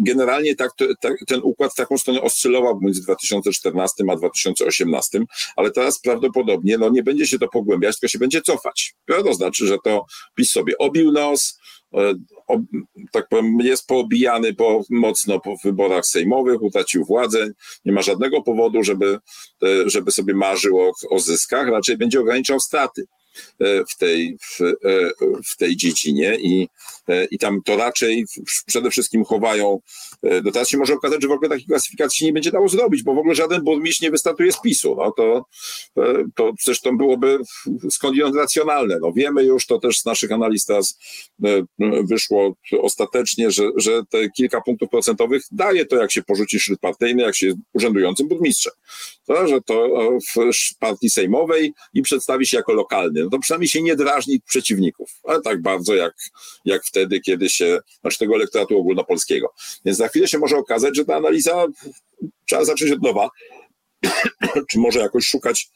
[0.01, 0.71] generalnie tak,
[1.01, 5.19] tak, ten układ w taką stronę oscylował między 2014 a 2018,
[5.55, 8.95] ale teraz prawdopodobnie no, nie będzie się to pogłębiać, tylko się będzie cofać.
[9.07, 11.59] To znaczy, że to PiS sobie obił nos,
[12.47, 12.59] o,
[13.11, 17.47] tak powiem, jest poobijany po, mocno po wyborach sejmowych, utracił władzę,
[17.85, 19.17] nie ma żadnego powodu, żeby,
[19.63, 23.05] e, żeby sobie marzył o, o zyskach, raczej będzie ograniczał straty.
[23.61, 24.73] E, w tej, w, e,
[25.45, 26.67] w tej dziedzinie i,
[27.07, 28.25] e, i tam to raczej
[28.65, 29.79] przede wszystkim chowają.
[30.43, 33.13] No teraz się może okazać, że w ogóle takiej klasyfikacji nie będzie dało zrobić, bo
[33.13, 34.95] w ogóle żaden burmistrz nie wystartuje z PiSu.
[34.95, 35.45] No to,
[36.35, 37.39] to zresztą byłoby
[37.89, 38.97] skądinąd racjonalne.
[39.01, 40.99] No wiemy już, to też z naszych analiz teraz
[42.09, 47.23] wyszło ostatecznie, że, że te kilka punktów procentowych daje to, jak się porzuci szczyt partyjny,
[47.23, 48.73] jak się urzędującym burmistrzem.
[49.29, 49.89] Że to
[50.33, 55.09] w partii sejmowej i przedstawi się jako lokalny no to przynajmniej się nie drażni przeciwników,
[55.23, 56.13] ale tak bardzo jak,
[56.65, 59.53] jak wtedy, kiedy się, znaczy tego elektoratu ogólnopolskiego.
[59.85, 61.65] Więc za chwilę się może okazać, że ta analiza
[62.45, 63.29] trzeba zacząć od nowa,
[64.69, 65.69] czy może jakoś szukać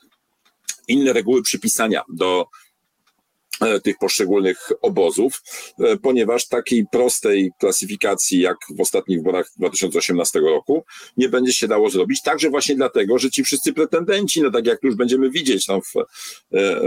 [0.88, 2.46] inne reguły przypisania do
[3.84, 5.42] tych poszczególnych obozów,
[5.80, 10.84] e, ponieważ takiej prostej klasyfikacji jak w ostatnich wyborach 2018 roku
[11.18, 14.84] nie będzie się dało zrobić, także właśnie dlatego, że ci wszyscy pretendenci, no tak jak
[14.84, 16.04] już będziemy widzieć tam w, e,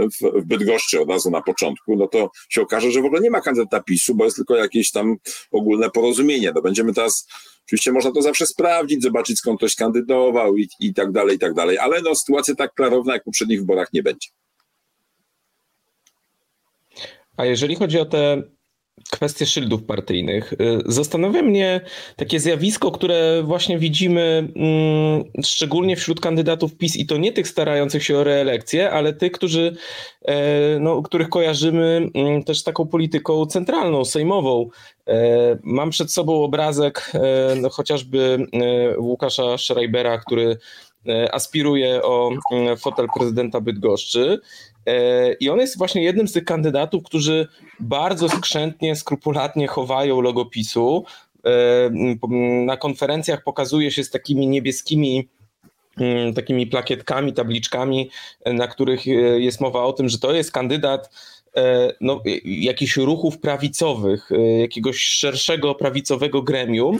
[0.07, 3.29] w, w Bydgoszczy od razu na początku, no to się okaże, że w ogóle nie
[3.29, 5.15] ma kandydata PiSu, bo jest tylko jakieś tam
[5.51, 6.51] ogólne porozumienie.
[6.55, 7.27] No będziemy teraz
[7.67, 11.53] Oczywiście można to zawsze sprawdzić, zobaczyć skąd ktoś kandydował i, i tak dalej, i tak
[11.53, 14.27] dalej, ale no sytuacja tak klarowna jak w poprzednich wyborach nie będzie.
[17.37, 18.43] A jeżeli chodzi o te
[19.11, 21.81] kwestie szyldów partyjnych, y, zastanawia mnie
[22.15, 28.03] takie zjawisko, które właśnie widzimy mm, szczególnie wśród kandydatów PiS i to nie tych starających
[28.03, 29.75] się o reelekcję, ale tych, którzy,
[30.25, 34.69] e, no, których kojarzymy mm, też taką polityką centralną, sejmową.
[35.07, 38.47] E, mam przed sobą obrazek e, no, chociażby
[38.97, 40.57] Łukasza Schreibera, który
[41.31, 44.39] aspiruje o mm, fotel prezydenta Bydgoszczy
[45.39, 47.47] I on jest właśnie jednym z tych kandydatów, którzy
[47.79, 51.05] bardzo skrzętnie, skrupulatnie chowają logopisu.
[51.45, 51.89] E,
[52.65, 55.29] na konferencjach pokazuje się z takimi niebieskimi
[55.97, 58.09] mm, takimi plakietkami, tabliczkami,
[58.45, 61.09] na których e, jest mowa o tym, że to jest kandydat
[62.01, 66.99] no, jakichś ruchów prawicowych, jakiegoś szerszego prawicowego gremium.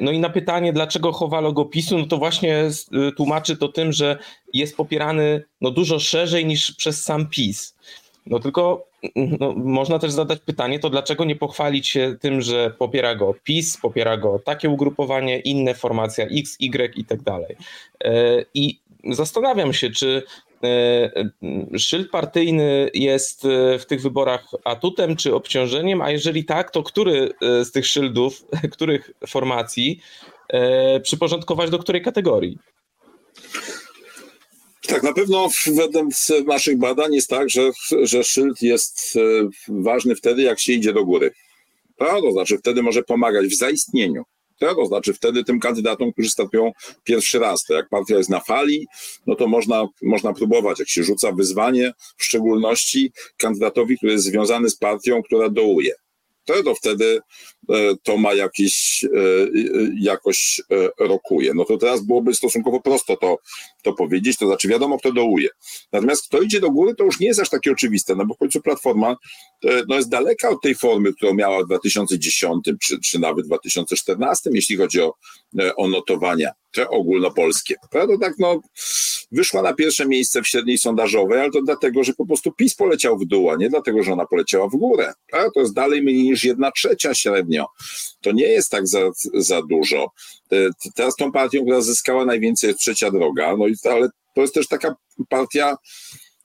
[0.00, 2.70] No i na pytanie, dlaczego chowa logopisu, no to właśnie
[3.16, 4.18] tłumaczy to tym, że
[4.52, 7.74] jest popierany no, dużo szerzej niż przez sam PiS.
[8.26, 13.14] No tylko no, można też zadać pytanie, to dlaczego nie pochwalić się tym, że popiera
[13.14, 17.56] go PiS, popiera go takie ugrupowanie, inne formacja X, Y i tak dalej.
[18.04, 18.80] E, I
[19.10, 20.51] zastanawiam się, czy e,
[21.78, 27.30] szyld partyjny jest e, w tych wyborach atutem czy obciążeniem, a jeżeli tak, to który
[27.40, 30.00] z tych szyldów, których formacji
[31.02, 32.58] przyporządkować do której kategorii?
[34.86, 36.08] Tak, na pewno wedle
[36.46, 37.70] naszych badań jest tak, że,
[38.02, 39.20] że szyld jest e,
[39.68, 41.30] ważny wtedy, jak się idzie do góry.
[41.98, 44.22] To znaczy wtedy może pomagać w zaistnieniu.
[44.68, 46.72] To znaczy wtedy tym kandydatom, którzy startują
[47.04, 48.86] pierwszy raz, to jak partia jest na fali,
[49.26, 54.70] no to można, można próbować, jak się rzuca wyzwanie, w szczególności kandydatowi, który jest związany
[54.70, 55.92] z partią, która dołuje
[56.44, 57.20] to, to wtedy
[57.70, 59.08] e, to ma jakiś, e,
[60.00, 61.54] jakoś e, rokuje.
[61.54, 63.38] No to teraz byłoby stosunkowo prosto to,
[63.82, 65.48] to powiedzieć, to znaczy wiadomo, kto dołuje.
[65.92, 68.38] Natomiast kto idzie do góry, to już nie jest aż takie oczywiste, no bo w
[68.38, 69.16] końcu Platforma
[69.88, 74.76] no jest daleka od tej formy, którą miała w 2010 czy, czy nawet 2014, jeśli
[74.76, 75.14] chodzi o,
[75.76, 76.52] o notowania
[76.90, 77.74] ogólnopolskie.
[77.90, 78.60] To tak no,
[79.32, 83.18] wyszła na pierwsze miejsce w średniej sondażowej, ale to dlatego, że po prostu PiS poleciał
[83.18, 85.12] w dół, a nie dlatego, że ona poleciała w górę.
[85.54, 87.66] To jest dalej mniej niż jedna trzecia średnio.
[88.20, 89.00] To nie jest tak za,
[89.34, 90.06] za dużo.
[90.52, 90.56] E,
[90.94, 94.68] teraz tą partią, która zyskała najwięcej jest trzecia droga, no i ale to jest też
[94.68, 94.94] taka
[95.28, 95.76] partia,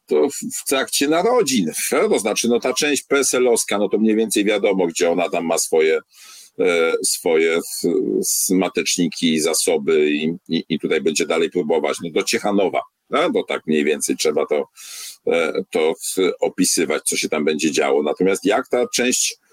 [0.06, 1.72] to w trakcie narodzin.
[1.90, 5.58] To znaczy, no ta część PSL-owska, no to mniej więcej wiadomo, gdzie ona tam ma
[5.58, 6.00] swoje
[7.04, 7.60] swoje
[8.50, 11.98] mateczniki, zasoby i, i, i tutaj będzie dalej próbować.
[12.04, 14.68] No do Ciechanowa, no, bo tak mniej więcej trzeba to,
[15.28, 15.94] e, to
[16.40, 18.04] opisywać, co się tam będzie działo.
[18.04, 19.47] Natomiast jak ta część e,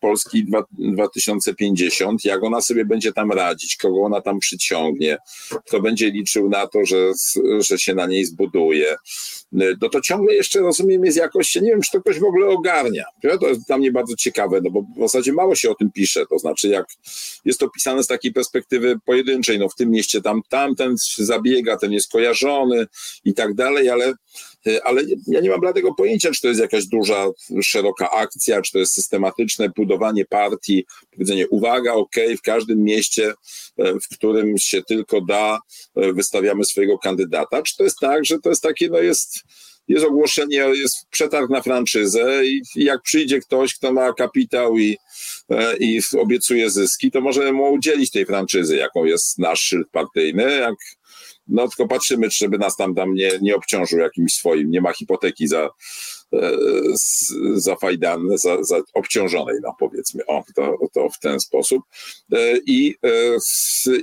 [0.00, 0.46] Polski
[0.78, 5.18] 2050, jak ona sobie będzie tam radzić, kogo ona tam przyciągnie,
[5.66, 7.12] kto będzie liczył na to, że,
[7.60, 8.96] że się na niej zbuduje,
[9.52, 13.04] no to ciągle jeszcze rozumiem jest jakoś, nie wiem, czy to ktoś w ogóle ogarnia.
[13.40, 16.26] To jest dla mnie bardzo ciekawe, no bo w zasadzie mało się o tym pisze,
[16.26, 16.86] to znaczy jak
[17.44, 21.92] jest to pisane z takiej perspektywy pojedynczej, no w tym mieście tam tamten zabiega, ten
[21.92, 22.86] jest kojarzony
[23.24, 24.12] i tak dalej, ale
[24.84, 27.26] ale ja nie mam bladego pojęcia, czy to jest jakaś duża,
[27.62, 33.32] szeroka akcja, czy to jest systematyczne budowanie partii, powiedzenie uwaga, ok, w każdym mieście,
[33.78, 35.58] e, w którym się tylko da,
[35.96, 39.38] e, wystawiamy swojego kandydata, czy to jest tak, że to jest takie, no jest
[39.88, 44.96] jest ogłoszenie, jest przetarg na franczyzę i jak przyjdzie ktoś, kto ma kapitał i,
[45.80, 50.56] i obiecuje zyski, to możemy mu udzielić tej franczyzy, jaką jest nasz szyld partyjny.
[50.56, 50.74] Jak
[51.50, 55.48] no tylko patrzymy, żeby nas tam, tam nie, nie obciążył jakimś swoim, nie ma hipoteki
[55.48, 55.70] za,
[56.32, 56.50] e,
[57.54, 61.82] za fajdan, za, za obciążonej, no powiedzmy, o, to, to w ten sposób.
[62.32, 63.36] E, I, e,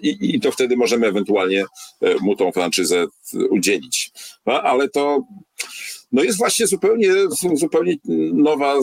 [0.01, 1.65] i, I to wtedy możemy ewentualnie
[2.21, 3.05] mu tą franczyzę
[3.49, 4.11] udzielić.
[4.45, 5.21] No, ale to
[6.11, 7.09] no jest właśnie zupełnie,
[7.53, 7.95] zupełnie
[8.33, 8.75] nowa,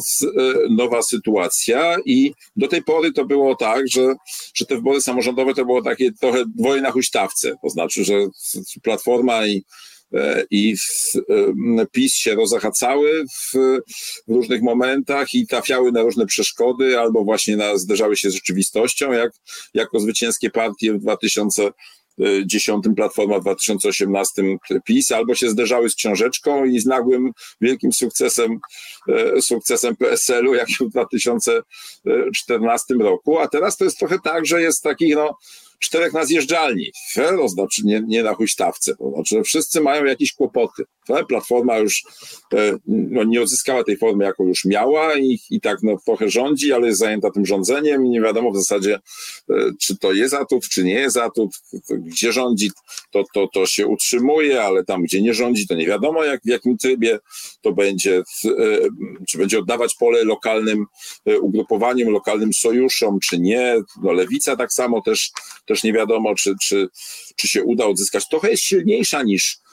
[0.70, 4.14] nowa sytuacja i do tej pory to było tak, że,
[4.54, 8.14] że te wybory samorządowe to było takie trochę dwoje na huśtawce, to znaczy, że
[8.82, 9.64] Platforma i
[10.50, 10.74] i
[11.78, 13.80] e, PiS się rozachacały w,
[14.28, 19.32] różnych momentach i trafiały na różne przeszkody albo właśnie na, zderzały się z rzeczywistością, jak
[19.74, 21.70] jako zwycięskie partie w 2000
[22.18, 24.42] 2010 Platforma, w 2018
[24.84, 28.58] PiS, albo się zderzały z książeczką i z nagłym wielkim sukcesem,
[29.08, 33.38] e, sukcesem PSL-u, jak w 2014 roku.
[33.38, 35.36] A teraz to jest trochę tak, że jest taki, no,
[35.78, 36.92] czterech na zjeżdżalni.
[37.14, 38.96] To znaczy nie, nie na huśtawce.
[38.96, 40.84] To znaczy wszyscy mają jakieś kłopoty.
[41.28, 42.02] Platforma już
[42.54, 46.72] e, no, nie odzyskała tej formy, jaką już miała i, i tak no, trochę rządzi,
[46.72, 49.00] ale jest zajęta tym rządzeniem i nie wiadomo w zasadzie,
[49.50, 51.50] e, czy to jest atut, czy nie jest atut,
[51.90, 52.70] gdzie rządzi,
[53.10, 56.48] to, to, to się utrzymuje, ale tam, gdzie nie rządzi, to nie wiadomo, jak, w
[56.48, 57.18] jakim trybie
[57.60, 58.78] to będzie, e,
[59.28, 60.86] czy będzie oddawać pole lokalnym
[61.40, 63.76] ugrupowaniom, lokalnym sojuszom, czy nie.
[64.02, 65.30] No, lewica tak samo też,
[65.66, 66.88] też nie wiadomo, czy, czy,
[67.36, 68.28] czy się uda odzyskać.
[68.28, 69.63] Trochę jest silniejsza niż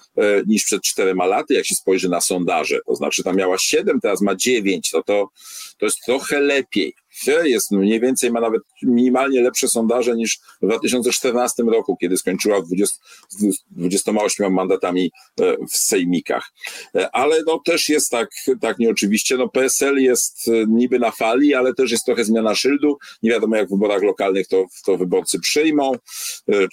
[0.47, 2.79] niż przed czterema laty, jak się spojrzy na sondaże.
[2.87, 5.29] To znaczy tam miała 7, teraz ma 9, to, to,
[5.77, 6.93] to jest trochę lepiej
[7.43, 12.97] jest mniej więcej, ma nawet minimalnie lepsze sondaże niż w 2014 roku, kiedy skończyła 20,
[13.29, 16.51] z 28 mandatami e, w sejmikach.
[16.95, 18.29] E, ale no też jest tak,
[18.61, 22.97] tak nieoczywiście, no PSL jest e, niby na fali, ale też jest trochę zmiana szyldu.
[23.23, 25.91] Nie wiadomo jak w wyborach lokalnych to, to wyborcy przyjmą,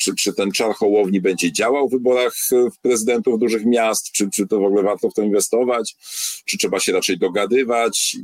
[0.01, 2.35] czy, czy ten czar Hołowni będzie działał w wyborach
[2.83, 5.96] prezydentów dużych miast, czy, czy to w ogóle warto w to inwestować,
[6.44, 8.16] czy trzeba się raczej dogadywać.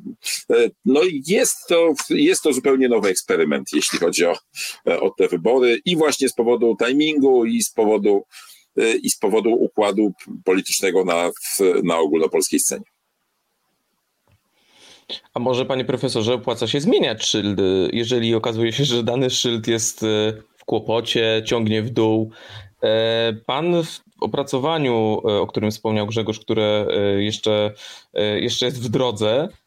[0.84, 4.34] No i jest to jest to zupełnie nowy eksperyment, jeśli chodzi o,
[5.00, 8.24] o te wybory i właśnie z powodu timingu i z powodu,
[9.02, 10.12] i z powodu układu
[10.44, 11.30] politycznego na,
[11.82, 12.84] na ogólnopolskiej scenie.
[15.34, 17.60] A może, panie profesorze, opłaca się zmieniać szyld,
[17.92, 20.06] jeżeli okazuje się, że dany szyld jest e,
[20.56, 22.30] w kłopocie, ciągnie w dół.
[22.82, 26.86] E, pan w opracowaniu, e, o którym wspomniał Grzegorz, które
[27.18, 27.72] jeszcze,
[28.40, 29.63] jeszcze jest w drodze, E,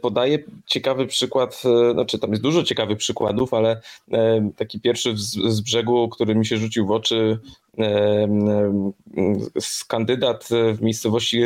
[0.00, 3.80] podaję ciekawy przykład, e, znaczy tam jest dużo ciekawych przykładów, ale
[4.12, 7.38] e, taki pierwszy z brzegu, który mi się rzucił w oczy,
[9.88, 11.42] kandydat w miejscowości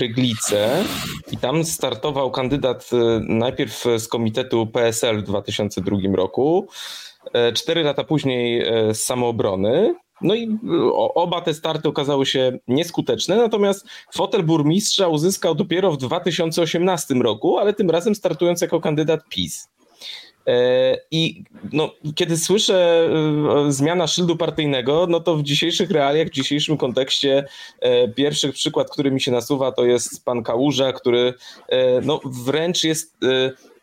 [0.00, 0.84] Ryglice.
[1.32, 6.68] I tam startował kandydat najpierw z komitetu PSL w 2002 roku,
[7.54, 13.86] cztery lata później z samoobrony, no i y, oba te starty okazały się nieskuteczne, natomiast
[14.14, 19.68] fotel burmistrza uzyskał dopiero w 2018 roku, ale tym razem startując jako kandydat PiS.
[20.46, 23.08] E, I no, kiedy słyszę
[23.68, 27.44] y, zmiana szyldu partyjnego, no to w dzisiejszych realiach, w dzisiejszym kontekście
[27.80, 31.34] e, pierwszy przykład, który mi się nasuwa, to jest pan Kałuża, który
[31.68, 33.16] e, no, wręcz jest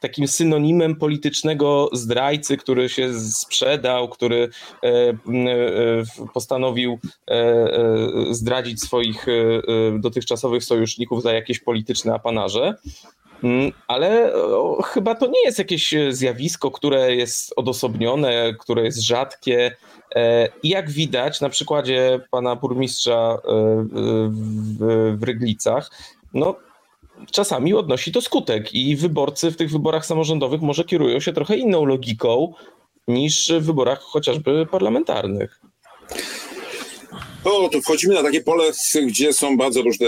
[0.03, 4.49] takim synonimem politycznego zdrajcy, który się sprzedał, który
[4.83, 5.15] e, e,
[6.33, 7.67] postanowił e,
[8.31, 9.25] zdradzić swoich
[9.99, 12.75] dotychczasowych sojuszników za jakieś polityczne apanarze.
[13.43, 14.33] Mm, ale
[14.85, 19.75] chyba to nie jest jakieś zjawisko, które jest odosobnione, które jest rzadkie.
[20.63, 23.37] I jak widać na przykładzie pana burmistrza
[25.17, 25.91] w, Ryglicach,
[26.33, 26.55] no
[27.31, 31.85] czasami odnosi to skutek i wyborcy w tych wyborach samorządowych może kierują się trochę inną
[31.85, 32.53] logiką
[33.07, 35.61] niż w wyborach chociażby parlamentarnych.
[37.45, 38.71] No, to wchodzimy na takie pole,
[39.05, 40.07] gdzie są bardzo różne,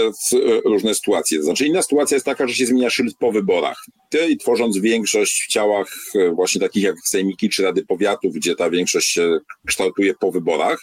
[0.64, 1.42] różne sytuacje.
[1.42, 3.84] Znaczy, inna sytuacja jest taka, że się zmienia szyld po wyborach.
[4.30, 5.88] I tworząc większość w ciałach
[6.34, 10.78] właśnie takich jak sejmiki czy rady powiatów, gdzie ta większość się kształtuje po wyborach,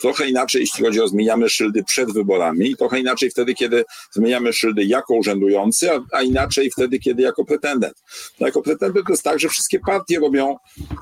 [0.00, 4.84] trochę inaczej, jeśli chodzi o zmieniamy szyldy przed wyborami, trochę inaczej wtedy, kiedy zmieniamy szyldy
[4.84, 7.94] jako urzędujący, a, a inaczej wtedy, kiedy jako pretendent.
[8.40, 10.56] No, jako pretendent to jest tak, że wszystkie partie robią,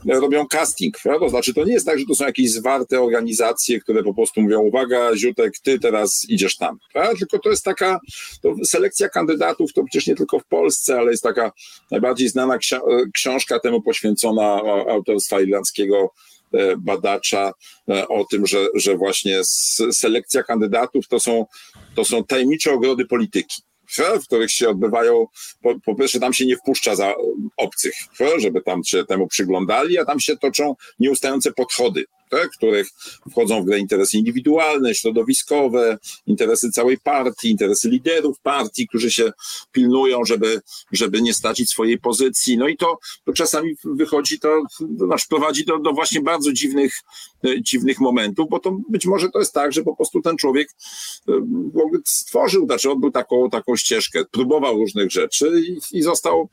[0.05, 1.21] robią casting, prawda?
[1.21, 4.43] To znaczy to nie jest tak, że to są jakieś zwarte organizacje, które po prostu
[4.43, 7.19] mówią, uwaga, Ziutek, ty teraz idziesz tam, prawda?
[7.19, 8.01] tylko to jest taka
[8.43, 11.53] to selekcja kandydatów, to przecież nie tylko w Polsce, ale jest taka
[11.91, 12.59] najbardziej znana
[13.15, 16.11] książka temu poświęcona autorstwa irlandzkiego
[16.55, 17.53] E, badacza
[17.89, 19.41] e, o tym, że, że właśnie
[19.93, 21.47] selekcja kandydatów to są,
[21.95, 23.63] to są tajemnicze ogrody polityki
[24.23, 25.27] w których się odbywają,
[25.63, 27.15] po, po pierwsze tam się nie wpuszcza za
[27.57, 27.95] obcych,
[28.39, 32.91] żeby tam się temu przyglądali, a tam się toczą nieustające podchody tak, których
[33.31, 39.33] wchodzą w grę interesy indywidualne, środowiskowe, interesy całej partii, interesy liderów partii, którzy się
[39.73, 40.61] pilnują, żeby,
[40.93, 42.59] żeby nie stracić swojej pozycji.
[42.59, 44.63] No i to, to czasami wychodzi, to,
[44.99, 46.95] to prowadzi do, do właśnie bardzo dziwnych,
[47.45, 50.69] e, dziwnych momentów, bo to być może to jest tak, że po prostu ten człowiek
[51.29, 51.33] e,
[51.75, 56.49] w ogóle stworzył, znaczy odbył taką, taką ścieżkę, próbował różnych rzeczy i, i został,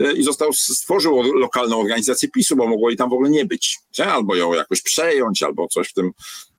[0.00, 3.78] e, i został, stworzył lokalną organizację PiSu, bo mogło jej tam w ogóle nie być,
[4.06, 6.10] albo ją jakoś przejąć, albo coś w tym,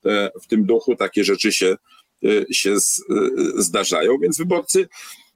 [0.06, 1.76] e, w tym duchu, takie rzeczy się,
[2.26, 2.78] e, się e,
[3.58, 4.88] zdarzają, więc wyborcy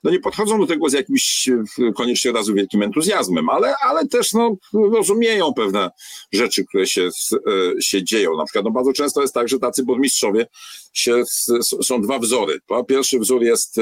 [0.04, 1.49] no nie podchodzą do tego z jakimś
[1.95, 5.89] koniecznie od razu wielkim entuzjazmem, ale, ale też no, rozumieją pewne
[6.32, 7.10] rzeczy, które się,
[7.80, 8.38] się dzieją.
[8.38, 10.47] Na przykład no, bardzo często jest tak, że tacy burmistrzowie
[10.93, 11.24] się,
[11.84, 12.60] są dwa wzory.
[12.88, 13.78] Pierwszy wzór jest,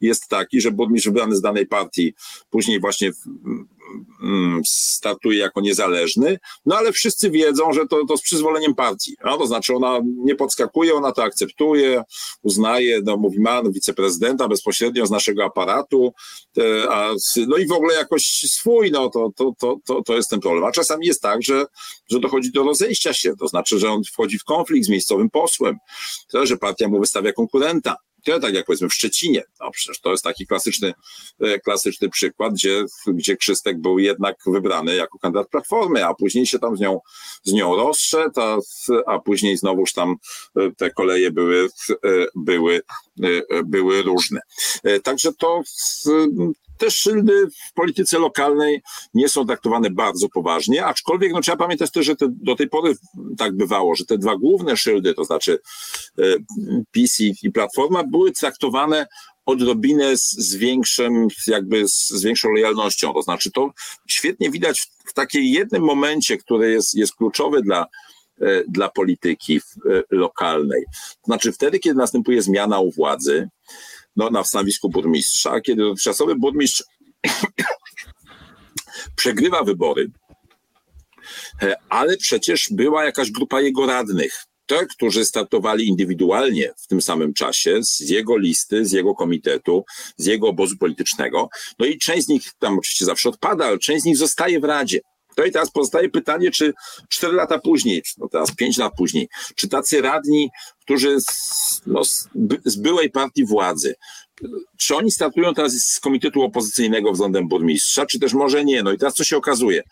[0.00, 2.14] jest taki, że burmistrz wybrany z danej partii
[2.50, 3.12] później właśnie
[4.66, 9.16] startuje jako niezależny, no ale wszyscy wiedzą, że to, to z przyzwoleniem partii.
[9.24, 12.02] No, to znaczy ona nie podskakuje, ona to akceptuje,
[12.42, 16.12] uznaje, no mówi ma no, wiceprezydenta bezpośrednio z naszego aparatu,
[16.88, 17.10] a,
[17.48, 20.64] no i w ogóle jakoś swój, no to, to, to, to, to jest ten problem.
[20.64, 21.66] A czasami jest tak, że,
[22.10, 25.76] że dochodzi do rozejścia się, to znaczy, że on wchodzi w konflikt z miejscowym posłem,
[26.32, 29.42] to, że partia mu wystawia konkurenta tak jak powiedzmy w Szczecinie.
[29.60, 30.94] No przecież to jest taki klasyczny,
[31.40, 36.58] e, klasyczny przykład, gdzie, gdzie Krzystek był jednak wybrany jako kandydat Platformy, a później się
[36.58, 37.00] tam z nią,
[37.42, 38.58] z nią rozszedł, a,
[39.06, 40.16] a później znowuż tam
[40.56, 41.96] e, te koleje były, e,
[42.36, 42.80] były,
[43.64, 44.40] były różne.
[45.02, 45.62] Także to
[46.78, 48.82] te szyldy w polityce lokalnej
[49.14, 52.94] nie są traktowane bardzo poważnie, aczkolwiek no, trzeba pamiętać też, że te, do tej pory
[53.38, 55.58] tak bywało, że te dwa główne szyldy, to znaczy
[56.18, 56.22] e,
[56.90, 59.06] PiS i, Platforma, były traktowane
[59.46, 63.14] odrobinę z, z większym, jakby z, z, większą lojalnością.
[63.14, 63.70] To znaczy, to
[64.06, 67.86] świetnie widać w, w takiej jednym momencie, który jest, jest kluczowy dla,
[68.40, 69.60] e, dla polityki e,
[70.10, 70.84] lokalnej.
[70.92, 73.48] To znaczy, wtedy, kiedy następuje zmiana u władzy,
[74.18, 76.84] no, na stanowisku burmistrza, kiedy dotychczasowy burmistrz
[79.16, 80.10] przegrywa wybory,
[81.62, 87.34] e, ale przecież była jakaś grupa jego radnych, te, którzy startowali indywidualnie w tym samym
[87.34, 89.84] czasie z jego listy, z jego komitetu,
[90.16, 91.48] z jego obozu politycznego.
[91.78, 94.64] No i część z nich tam oczywiście zawsze odpada, ale część z nich zostaje w
[94.64, 95.00] Radzie.
[95.38, 96.72] No i teraz pozostaje pytanie, czy
[97.08, 102.02] cztery lata później, no teraz pięć lat później, czy tacy radni, którzy z, no,
[102.64, 103.94] z byłej partii władzy,
[104.78, 108.82] czy oni startują teraz z komitetu opozycyjnego względem burmistrza, czy też może nie?
[108.82, 109.82] No i teraz co się okazuje?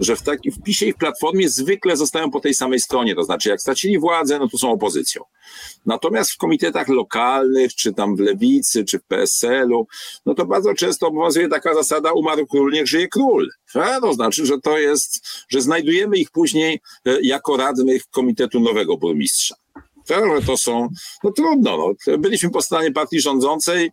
[0.00, 3.24] Że w, taki, w PiSie i w Platformie zwykle zostają po tej samej stronie, to
[3.24, 5.22] znaczy jak stracili władzę, no to są opozycją.
[5.86, 9.86] Natomiast w komitetach lokalnych, czy tam w Lewicy, czy w PSL-u,
[10.26, 13.48] no to bardzo często obowiązuje taka zasada umarł król, niech żyje król.
[13.74, 18.96] A to znaczy, że to jest, że znajdujemy ich później e, jako radnych komitetu nowego
[18.96, 19.63] burmistrza
[20.08, 20.88] że to są,
[21.24, 22.18] no trudno, no.
[22.18, 23.92] byliśmy po stronie partii rządzącej,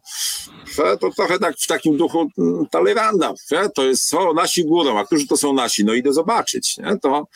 [0.99, 3.33] to trochę tak w takim duchu mm, Talleyranda,
[3.75, 6.97] to jest, o, nasi górą, a którzy to są nasi, no idę zobaczyć, nie?
[7.01, 7.27] to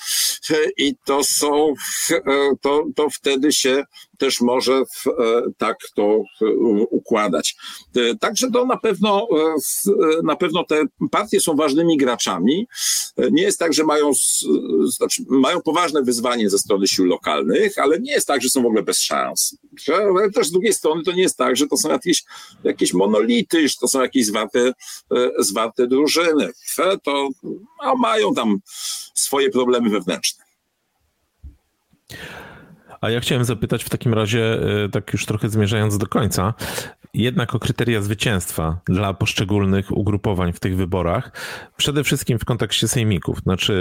[0.78, 1.74] i to są,
[2.12, 2.22] e,
[2.62, 3.84] to, to wtedy się
[4.18, 6.46] też może w, e, tak to e,
[6.90, 7.56] układać.
[8.20, 9.28] Także to na pewno,
[10.24, 12.68] na pewno te partie są ważnymi graczami.
[13.32, 14.12] Nie jest tak, że mają,
[14.84, 18.66] znaczy mają poważne wyzwanie ze strony sił lokalnych, ale nie jest tak, że są w
[18.66, 19.58] ogóle bez szans.
[19.94, 22.24] Ale też z drugiej strony to nie jest tak, że to są jakieś,
[22.64, 24.74] jakieś monolity, że to są jakieś zwarte,
[25.40, 26.52] zwarte drużyny.
[27.04, 27.30] To
[27.84, 28.58] no, mają tam
[29.14, 30.46] swoje problemy wewnętrzne.
[33.02, 36.54] A ja chciałem zapytać w takim razie, e, tak już trochę zmierzając do końca,
[37.16, 41.32] jednak o kryteria zwycięstwa dla poszczególnych ugrupowań w tych wyborach.
[41.78, 43.40] Przede wszystkim w kontekście sejmików.
[43.40, 43.74] Znaczy,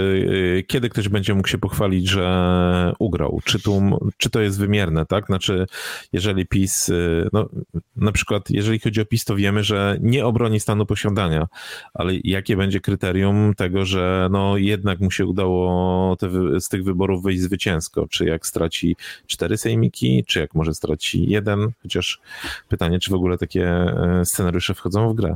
[0.59, 3.41] y, kiedy ktoś będzie mógł się pochwalić, że ugrał?
[3.45, 3.81] Czy, tu,
[4.17, 5.25] czy to jest wymierne, tak?
[5.25, 5.65] Znaczy,
[6.13, 7.49] jeżeli PiS, y, no,
[7.95, 11.47] na przykład, jeżeli chodzi o PiS, to wiemy, że nie obroni stanu posiadania,
[11.93, 17.23] ale jakie będzie kryterium tego, że no, jednak mu się udało te, z tych wyborów
[17.23, 18.07] wyjść zwycięsko?
[18.07, 18.95] Czy jak straci
[19.27, 22.21] cztery sejmiki, czy jak może straci jeden, chociaż
[22.69, 25.35] pytanie, czy w ogóle takie e, scenariusze wchodzą w grę.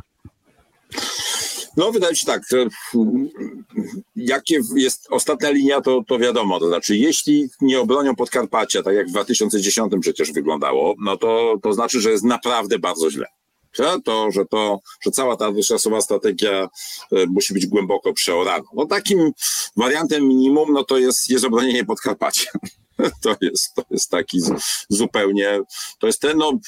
[1.78, 2.42] No, wydaje się tak.
[4.16, 6.60] Jakie jest ostatnia linia, to, to wiadomo.
[6.60, 11.74] To znaczy, jeśli nie obronią Podkarpacia, tak jak w 2010 przecież wyglądało, no to, to
[11.74, 13.26] znaczy, że jest naprawdę bardzo źle.
[14.06, 16.70] To, że to, że cała ta dotychczasowa strategia
[17.12, 18.64] e, musi być głęboko przeorana.
[18.76, 19.32] No takim
[19.78, 22.52] wariantem minimum, no to jest, jest obronienie Podkarpacia.
[23.22, 24.40] To jest, to jest taki
[24.90, 25.60] zupełnie,
[26.00, 26.60] to jest ten, no,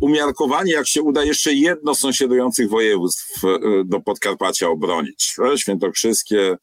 [0.00, 3.48] umiarkowanie, jak się uda jeszcze jedno sąsiadujących województw e,
[3.84, 5.36] do Podkarpacia obronić.
[5.56, 6.56] Świętokrzyskie,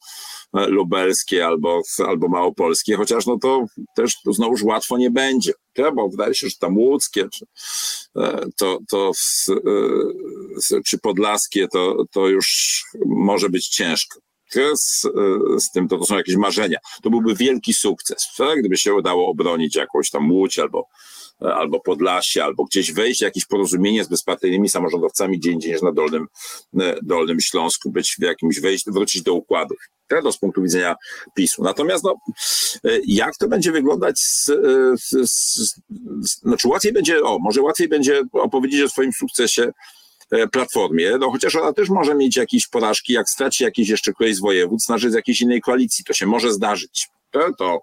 [0.53, 3.65] e, lubelskie albo, albo małopolskie, chociaż no to
[3.95, 5.53] też to znowuż łatwo nie będzie,
[5.95, 7.45] bo wydaje się, że tam łódzkie, czy,
[8.17, 9.11] e, to, to,
[10.85, 14.19] czy podlaskie, to, to już może być ciężko
[14.75, 15.01] z,
[15.57, 16.77] z tym, to, to są jakieś marzenia.
[17.03, 18.59] To byłby wielki sukces, tak?
[18.59, 20.87] gdyby się udało obronić jakąś tam Łódź albo,
[21.39, 26.27] albo Podlasie, albo gdzieś wejść jakieś porozumienie z bezpartyjnymi samorządowcami gdzie indziej na Dolnym,
[27.03, 29.77] Dolnym Śląsku, być w jakimś wejść, wrócić do układów.
[30.23, 30.95] To z punktu widzenia
[31.35, 31.63] PiSu.
[31.63, 32.15] Natomiast no,
[33.07, 34.45] jak to będzie wyglądać z,
[34.95, 35.75] z, z,
[36.21, 39.71] znaczy łatwiej będzie, o, może łatwiej będzie opowiedzieć o swoim sukcesie E,
[40.51, 44.39] Platformie, no chociaż ona też może mieć jakieś porażki, jak straci jakieś jeszcze któreś z
[44.39, 47.09] województw na rzecz jakiejś innej koalicji, to się może zdarzyć.
[47.31, 47.81] To, to,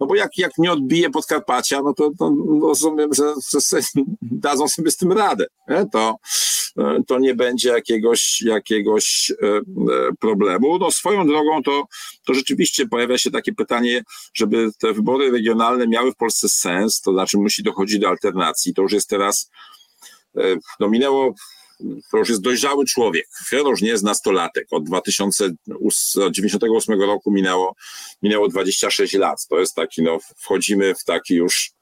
[0.00, 3.78] no bo jak, jak nie odbije Podkarpacia, no to, to no rozumiem, że, że
[4.22, 5.46] dadzą sobie z tym radę.
[5.92, 6.16] To,
[6.78, 9.60] e, to nie będzie jakiegoś, jakiegoś e,
[10.20, 10.78] problemu.
[10.78, 11.84] No swoją drogą to,
[12.26, 14.02] to rzeczywiście pojawia się takie pytanie,
[14.34, 18.74] żeby te wybory regionalne miały w Polsce sens, to znaczy musi dochodzić do alternacji.
[18.74, 19.50] To już jest teraz,
[20.80, 21.34] no minęło
[22.10, 23.28] to już jest dojrzały człowiek.
[23.48, 24.66] Feroż nie jest nastolatek.
[24.70, 27.74] Od 1998 roku minęło,
[28.22, 29.46] minęło 26 lat.
[29.48, 31.76] To jest taki, no, wchodzimy w taki już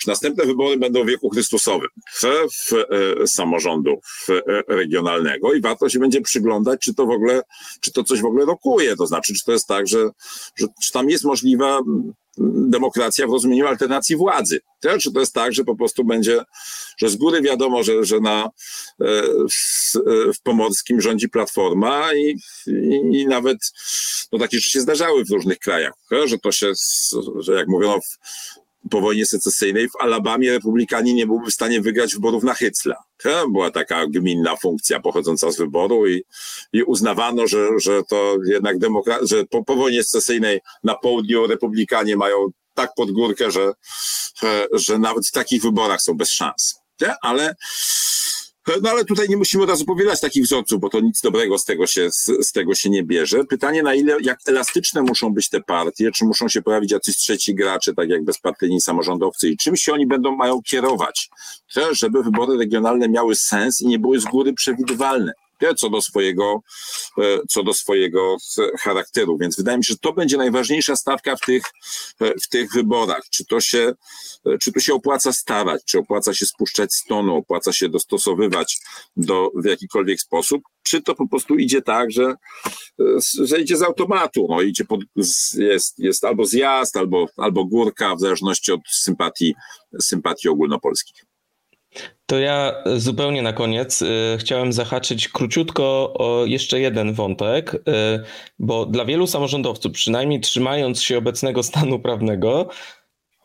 [0.00, 5.60] już następne wybory będą w wieku Chrystusowym w, w, e, samorządu w, e, regionalnego i
[5.60, 7.42] warto się będzie przyglądać, czy to w ogóle,
[7.80, 8.96] czy to coś w ogóle rokuje.
[8.96, 10.10] To znaczy, czy to jest tak, że,
[10.56, 11.80] że czy tam jest możliwa
[12.68, 14.60] demokracja w rozumieniu alternacji władzy.
[15.00, 16.42] Czy to jest tak, że po prostu będzie,
[16.98, 19.92] że z góry wiadomo, że, że na, e, w,
[20.34, 22.36] w Pomorskim rządzi Platforma i,
[22.66, 23.58] i, i, nawet
[24.32, 25.92] no, takie rzeczy się zdarzały w różnych krajach,
[26.24, 26.72] że to się,
[27.38, 28.18] że jak mówiono w,
[28.90, 32.96] po wojnie secesyjnej w Alabamie republikanie nie byłby w stanie wygrać wyborów na Hycla.
[33.52, 36.24] Była taka gminna funkcja pochodząca z wyboru i,
[36.72, 42.16] i uznawano, że, że to jednak demokracja, że po, po wojnie secesyjnej na południu republikanie
[42.16, 43.72] mają tak pod górkę, że,
[44.72, 46.80] że nawet w takich wyborach są bez szans.
[47.22, 47.54] Ale
[48.82, 51.64] no ale tutaj nie musimy od razu powielać takich wzorców, bo to nic dobrego z
[51.64, 53.44] tego się, z, z, tego się nie bierze.
[53.44, 57.54] Pytanie, na ile, jak elastyczne muszą być te partie, czy muszą się pojawić jacyś trzeci
[57.54, 59.48] gracze, tak jak bezpartyjni samorządowcy?
[59.48, 61.30] I czym się oni będą, mają kierować,
[61.92, 65.32] żeby wybory regionalne miały sens i nie były z góry przewidywalne
[65.76, 66.62] co do swojego,
[67.18, 68.36] e, co do swojego
[68.80, 69.38] charakteru.
[69.38, 71.62] Więc wydaje mi się, że to będzie najważniejsza stawka w tych,
[72.20, 73.22] e, w tych wyborach.
[73.30, 73.92] Czy to się,
[74.46, 78.78] e, czy tu się opłaca starać, czy opłaca się spuszczać z tonu, opłaca się dostosowywać
[79.16, 82.34] do, w jakikolwiek sposób, czy to po prostu idzie tak, że,
[83.42, 85.00] że idzie z automatu, no idzie pod,
[85.54, 89.54] jest, jest albo zjazd, albo, albo górka, w zależności od sympatii,
[90.00, 91.29] sympatii ogólnopolskich.
[92.30, 97.78] To ja zupełnie na koniec y, chciałem zahaczyć króciutko o jeszcze jeden wątek, y,
[98.58, 102.68] bo dla wielu samorządowców, przynajmniej trzymając się obecnego stanu prawnego,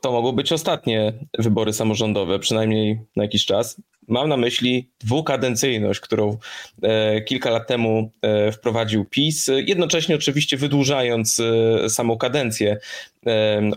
[0.02, 3.82] to mogą być ostatnie wybory samorządowe, przynajmniej na jakiś czas.
[4.08, 6.38] Mam na myśli dwukadencyjność, którą
[6.82, 8.12] e, kilka lat temu
[8.54, 11.42] wprowadził PiS, jednocześnie oczywiście wydłużając
[11.88, 12.78] samą kadencję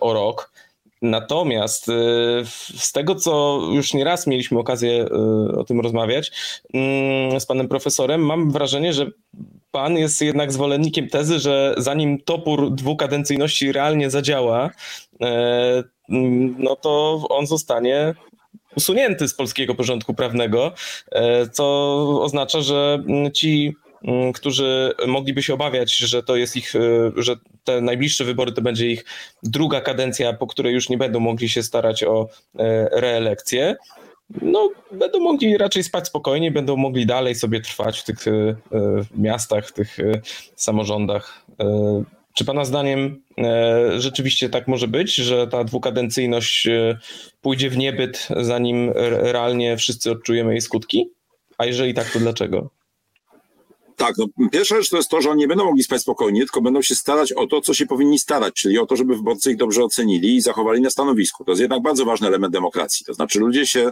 [0.00, 0.52] o rok.
[1.02, 1.92] Natomiast y,
[2.76, 6.32] z tego, co już nieraz mieliśmy okazję y, o tym rozmawiać
[6.74, 9.06] mm, z panem profesorem, mam wrażenie, że
[9.70, 14.70] pan jest jednak zwolennikiem tezy, że zanim topór dwukadencyjności realnie zadziała,
[15.20, 18.14] mm, no to on zostanie
[18.76, 20.72] usunięty z polskiego porządku prawnego,
[21.52, 23.02] co oznacza, że
[23.34, 23.74] ci
[24.34, 26.80] którzy mogliby się obawiać, że to jest ich, e,
[27.16, 29.04] że te najbliższe wybory to będzie ich
[29.42, 32.28] druga kadencja, po której już nie będą mogli się starać o
[32.58, 33.76] e, reelekcję.
[34.42, 38.56] No, będą mogli raczej spać spokojnie, będą mogli dalej sobie trwać w tych e,
[39.16, 39.96] miastach, w tych
[40.56, 41.46] samorządach.
[42.34, 43.22] Czy Pana zdaniem
[43.96, 46.68] rzeczywiście tak może być, że ta dwukadencyjność
[47.40, 48.92] pójdzie w niebyt, zanim
[49.22, 51.10] realnie wszyscy odczujemy jej skutki?
[51.58, 52.70] A jeżeli tak, to dlaczego?
[53.98, 56.62] Tak, no, pierwsza rzecz to jest to, że oni nie będą mogli spać spokojnie, tylko
[56.62, 59.56] będą się starać o to, co się powinni starać, czyli o to, żeby wyborcy ich
[59.56, 61.44] dobrze ocenili i zachowali na stanowisku.
[61.44, 63.06] To jest jednak bardzo ważny element demokracji.
[63.06, 63.90] To znaczy ludzie się,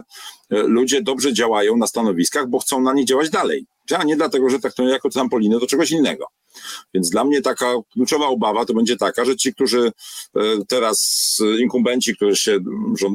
[0.49, 3.65] e, ludzie dobrze działają na stanowiskach, bo chcą na nie działać dalej.
[3.97, 6.25] A nie dlatego, że traktują jako trampolinę do czegoś innego.
[6.93, 9.91] Więc dla mnie taka kluczowa obawa to będzie taka, że ci, którzy
[10.35, 12.59] e, teraz, inkumbenci, którzy się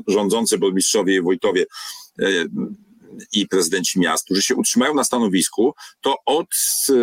[0.08, 1.66] rządzący, burmistrzowie i wójtowie,
[3.32, 6.46] i prezydenci miast, którzy się utrzymają na stanowisku, to od
[6.90, 6.94] e,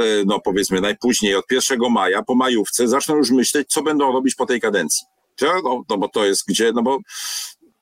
[0.00, 4.34] e, no powiedzmy najpóźniej od 1 maja po majówce zaczną już myśleć, co będą robić
[4.34, 5.06] po tej kadencji.
[5.42, 6.98] No, no bo to jest gdzie, no bo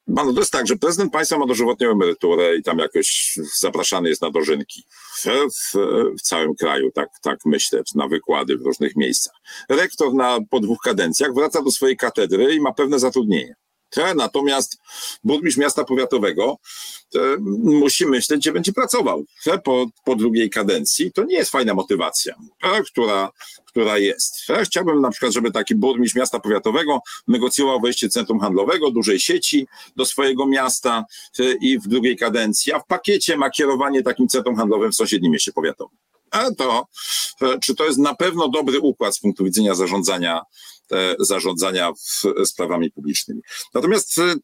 [0.09, 4.22] no to jest tak, że prezydent państwa ma dożywotnią emeryturę i tam jakoś zapraszany jest
[4.22, 4.84] na dożynki
[5.16, 5.72] w, w,
[6.18, 9.34] w, całym kraju, tak, tak myślę, na wykłady w różnych miejscach.
[9.68, 13.55] Rektor na, po dwóch kadencjach wraca do swojej katedry i ma pewne zatrudnienie.
[14.16, 14.78] Natomiast
[15.24, 16.57] burmistrz miasta powiatowego
[17.62, 19.24] musi myśleć, gdzie będzie pracował
[19.64, 21.12] po, po drugiej kadencji.
[21.12, 22.34] To nie jest fajna motywacja,
[22.86, 23.30] która,
[23.64, 24.36] która jest.
[24.64, 29.66] Chciałbym na przykład, żeby taki burmistrz miasta powiatowego negocjował wejście centrum handlowego, dużej sieci
[29.97, 31.05] do swojego miasta
[31.61, 35.53] i w drugiej kadencji, a w pakiecie ma kierowanie takim centrum handlowym w sąsiednim mieście
[35.53, 35.99] powiatowym.
[36.30, 36.86] A to,
[37.62, 40.43] czy to jest na pewno dobry układ z punktu widzenia zarządzania
[41.18, 41.93] zarządzania
[42.45, 43.41] sprawami publicznymi.
[43.74, 44.34] Natomiast e,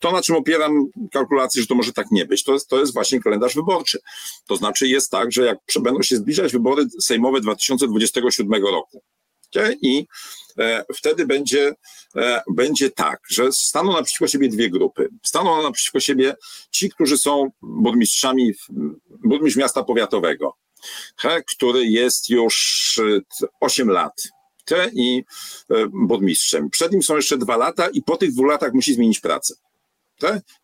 [0.00, 2.94] to, na czym opieram kalkulację, że to może tak nie być, to jest, to jest
[2.94, 3.98] właśnie kalendarz wyborczy.
[4.46, 9.02] To znaczy jest tak, że jak będą się zbliżać wybory sejmowe 2027 roku
[9.82, 10.06] i
[10.58, 11.74] e, wtedy będzie,
[12.16, 15.08] e, będzie tak, że staną naprzeciwko siebie dwie grupy.
[15.22, 16.36] Staną naprzeciwko siebie
[16.70, 18.52] ci, którzy są burmistrzami,
[19.24, 20.56] burmistrz miasta powiatowego,
[21.56, 23.00] który jest już
[23.60, 24.22] 8 lat
[24.92, 25.24] i
[25.70, 26.70] e, burmistrzem.
[26.70, 29.54] Przed nim są jeszcze dwa lata i po tych dwóch latach musi zmienić pracę.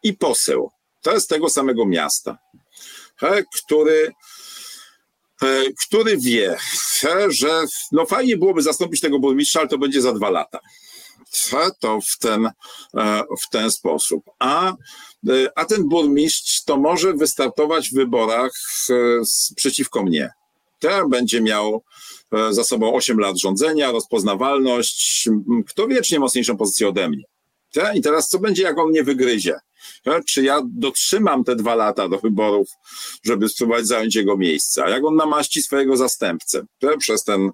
[0.03, 0.70] I poseł.
[1.03, 2.38] To jest tego samego miasta,
[3.55, 4.12] który
[5.42, 6.57] e, który wie,
[7.28, 10.59] że no fajnie byłoby zastąpić tego burmistrza, ale to będzie za dwa lata.
[11.80, 14.24] To w ten, e, w ten sposób.
[14.38, 14.74] A,
[15.55, 18.53] a ten burmistrz to może wystartować w wyborach
[19.57, 20.30] przeciwko mnie.
[21.09, 21.83] Będzie miał
[22.33, 25.28] E, za sobą 8 lat rządzenia, rozpoznawalność,
[25.66, 27.24] kto wiecznie mocniejszą pozycję ode mnie.
[27.95, 29.55] I teraz co będzie, jak on mnie wygryzie?
[30.26, 32.68] Czy ja dotrzymam te dwa lata do wyborów,
[33.24, 34.85] żeby spróbować zająć jego miejsce?
[34.85, 36.62] A jak on namaści swojego zastępcę
[36.99, 37.51] przez ten,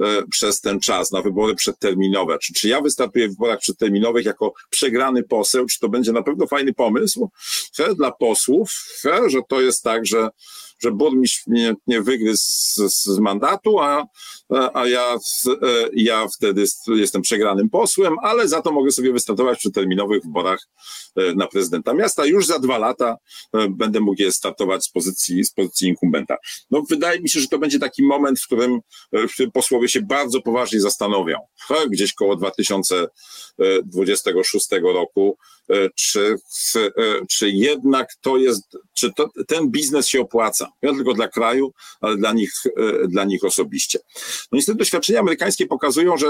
[0.00, 2.38] e, przez ten czas na wybory przedterminowe?
[2.38, 5.66] Czy, czy ja wystartuję w wyborach przedterminowych jako przegrany poseł?
[5.66, 7.30] Czy to będzie na pewno fajny pomysł
[7.96, 8.70] dla posłów,
[9.26, 10.28] że to jest tak, że
[10.82, 14.06] że burmistrz mnie, mnie wygryzł z, z mandatu, a,
[14.74, 15.58] a ja, e,
[15.92, 20.68] ja wtedy jestem przegranym posłem, ale za to mogę sobie wystartować przy terminowych wyborach
[21.16, 21.59] e, na prezydenta
[21.94, 22.26] miasta.
[22.26, 23.16] Już za dwa lata
[23.54, 26.36] e, będę mógł je startować z pozycji, z pozycji inkumbenta.
[26.70, 28.80] No, wydaje mi się, że to będzie taki moment, w którym,
[29.12, 31.38] w którym posłowie się bardzo poważnie zastanowią.
[31.90, 35.36] Gdzieś koło 2026 roku
[35.70, 36.36] E, czy,
[36.76, 36.90] e,
[37.28, 40.72] czy jednak to jest, czy to, ten biznes się opłaca.
[40.82, 43.98] Nie tylko dla kraju, ale dla nich, e, dla nich osobiście.
[44.52, 46.26] No niestety doświadczenia amerykańskie pokazują, że,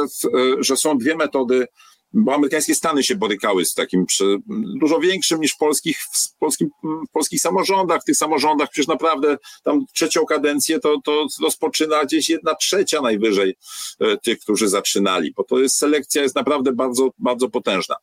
[0.59, 1.67] że są dwie metody
[2.13, 4.39] bo amerykańskie Stany się borykały z takim przy,
[4.81, 8.03] dużo większym niż w polskich, w, polskim, w polskich samorządach.
[8.03, 13.57] W tych samorządach przecież naprawdę tam trzecią kadencję to, to rozpoczyna gdzieś jedna trzecia najwyżej
[14.01, 17.97] e, tych, którzy zaczynali, bo to jest selekcja jest naprawdę bardzo, bardzo potężna,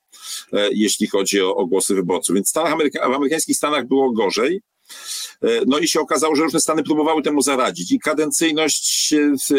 [0.54, 2.36] e, jeśli chodzi o, o głosy wyborców.
[2.36, 4.62] Więc w, Stanach Ameryka, w amerykańskich Stanach było gorzej.
[5.42, 9.14] E, no i się okazało, że różne Stany próbowały temu zaradzić i kadencyjność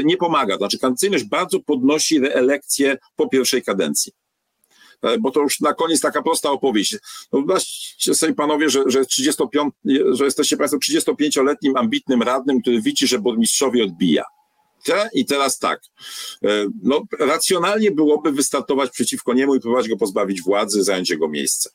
[0.05, 0.57] nie pomaga.
[0.57, 4.13] Znaczy kadencyjność bardzo podnosi reelekcję po pierwszej kadencji.
[5.03, 6.97] E, bo to już na koniec taka prosta opowieść.
[7.33, 9.75] No wyobraźcie sobie panowie, że, że, 35,
[10.13, 14.25] że jesteście państwo 35-letnim ambitnym radnym, który widzi, że burmistrzowi odbija.
[15.15, 15.81] I teraz tak,
[16.45, 16.49] e,
[16.83, 21.71] no, racjonalnie byłoby wystartować przeciwko niemu i próbować go pozbawić władzy, zająć jego miejsce.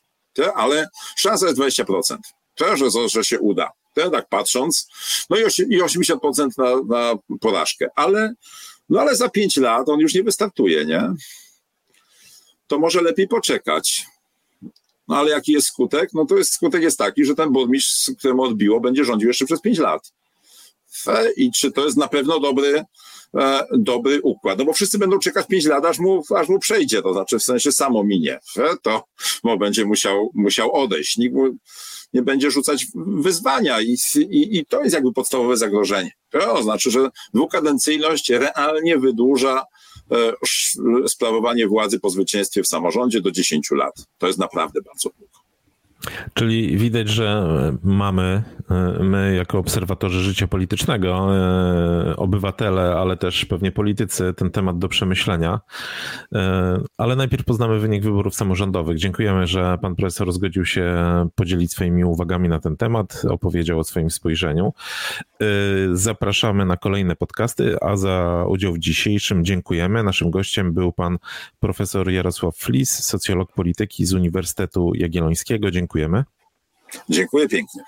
[0.54, 2.16] Ale szansa jest 20%,
[2.60, 3.70] że, że się uda.
[3.94, 4.88] Tak patrząc,
[5.30, 5.44] no i
[5.82, 7.88] 80% na, na porażkę.
[7.96, 8.34] Ale,
[8.88, 11.14] no ale za 5 lat on już nie wystartuje, nie?
[12.66, 14.06] To może lepiej poczekać.
[15.08, 16.10] No ale jaki jest skutek?
[16.14, 19.60] No to jest skutek jest taki, że ten burmistrz, któremu odbiło, będzie rządził jeszcze przez
[19.60, 20.12] pięć lat.
[21.36, 22.84] I czy to jest na pewno dobry,
[23.38, 24.58] e, dobry układ?
[24.58, 27.42] No bo wszyscy będą czekać pięć lat, aż mu, aż mu przejdzie, to znaczy w
[27.42, 28.38] sensie samo minie.
[28.82, 29.04] To
[29.44, 31.16] bo będzie musiał, musiał odejść.
[31.16, 31.56] Nikt mu
[32.12, 36.12] nie będzie rzucać wyzwania i, i, i to jest jakby podstawowe zagrożenie.
[36.30, 39.64] To znaczy, że dwukadencyjność realnie wydłuża
[41.06, 43.94] sprawowanie władzy po zwycięstwie w samorządzie do 10 lat.
[44.18, 45.43] To jest naprawdę bardzo długo.
[46.34, 47.44] Czyli widać, że
[47.82, 48.42] mamy,
[49.00, 55.60] my jako obserwatorzy życia politycznego, e, obywatele, ale też pewnie politycy, ten temat do przemyślenia.
[56.34, 58.98] E, ale najpierw poznamy wynik wyborów samorządowych.
[58.98, 60.94] Dziękujemy, że pan profesor zgodził się
[61.34, 64.72] podzielić swoimi uwagami na ten temat, opowiedział o swoim spojrzeniu.
[65.40, 65.46] E,
[65.92, 70.02] zapraszamy na kolejne podcasty, a za udział w dzisiejszym dziękujemy.
[70.02, 71.18] Naszym gościem był pan
[71.60, 75.70] profesor Jarosław Flis, socjolog polityki z Uniwersytetu Jagiellońskiego.
[75.70, 76.24] Dziękuję dziękujemy.
[77.08, 77.82] Dziękuję pięknie.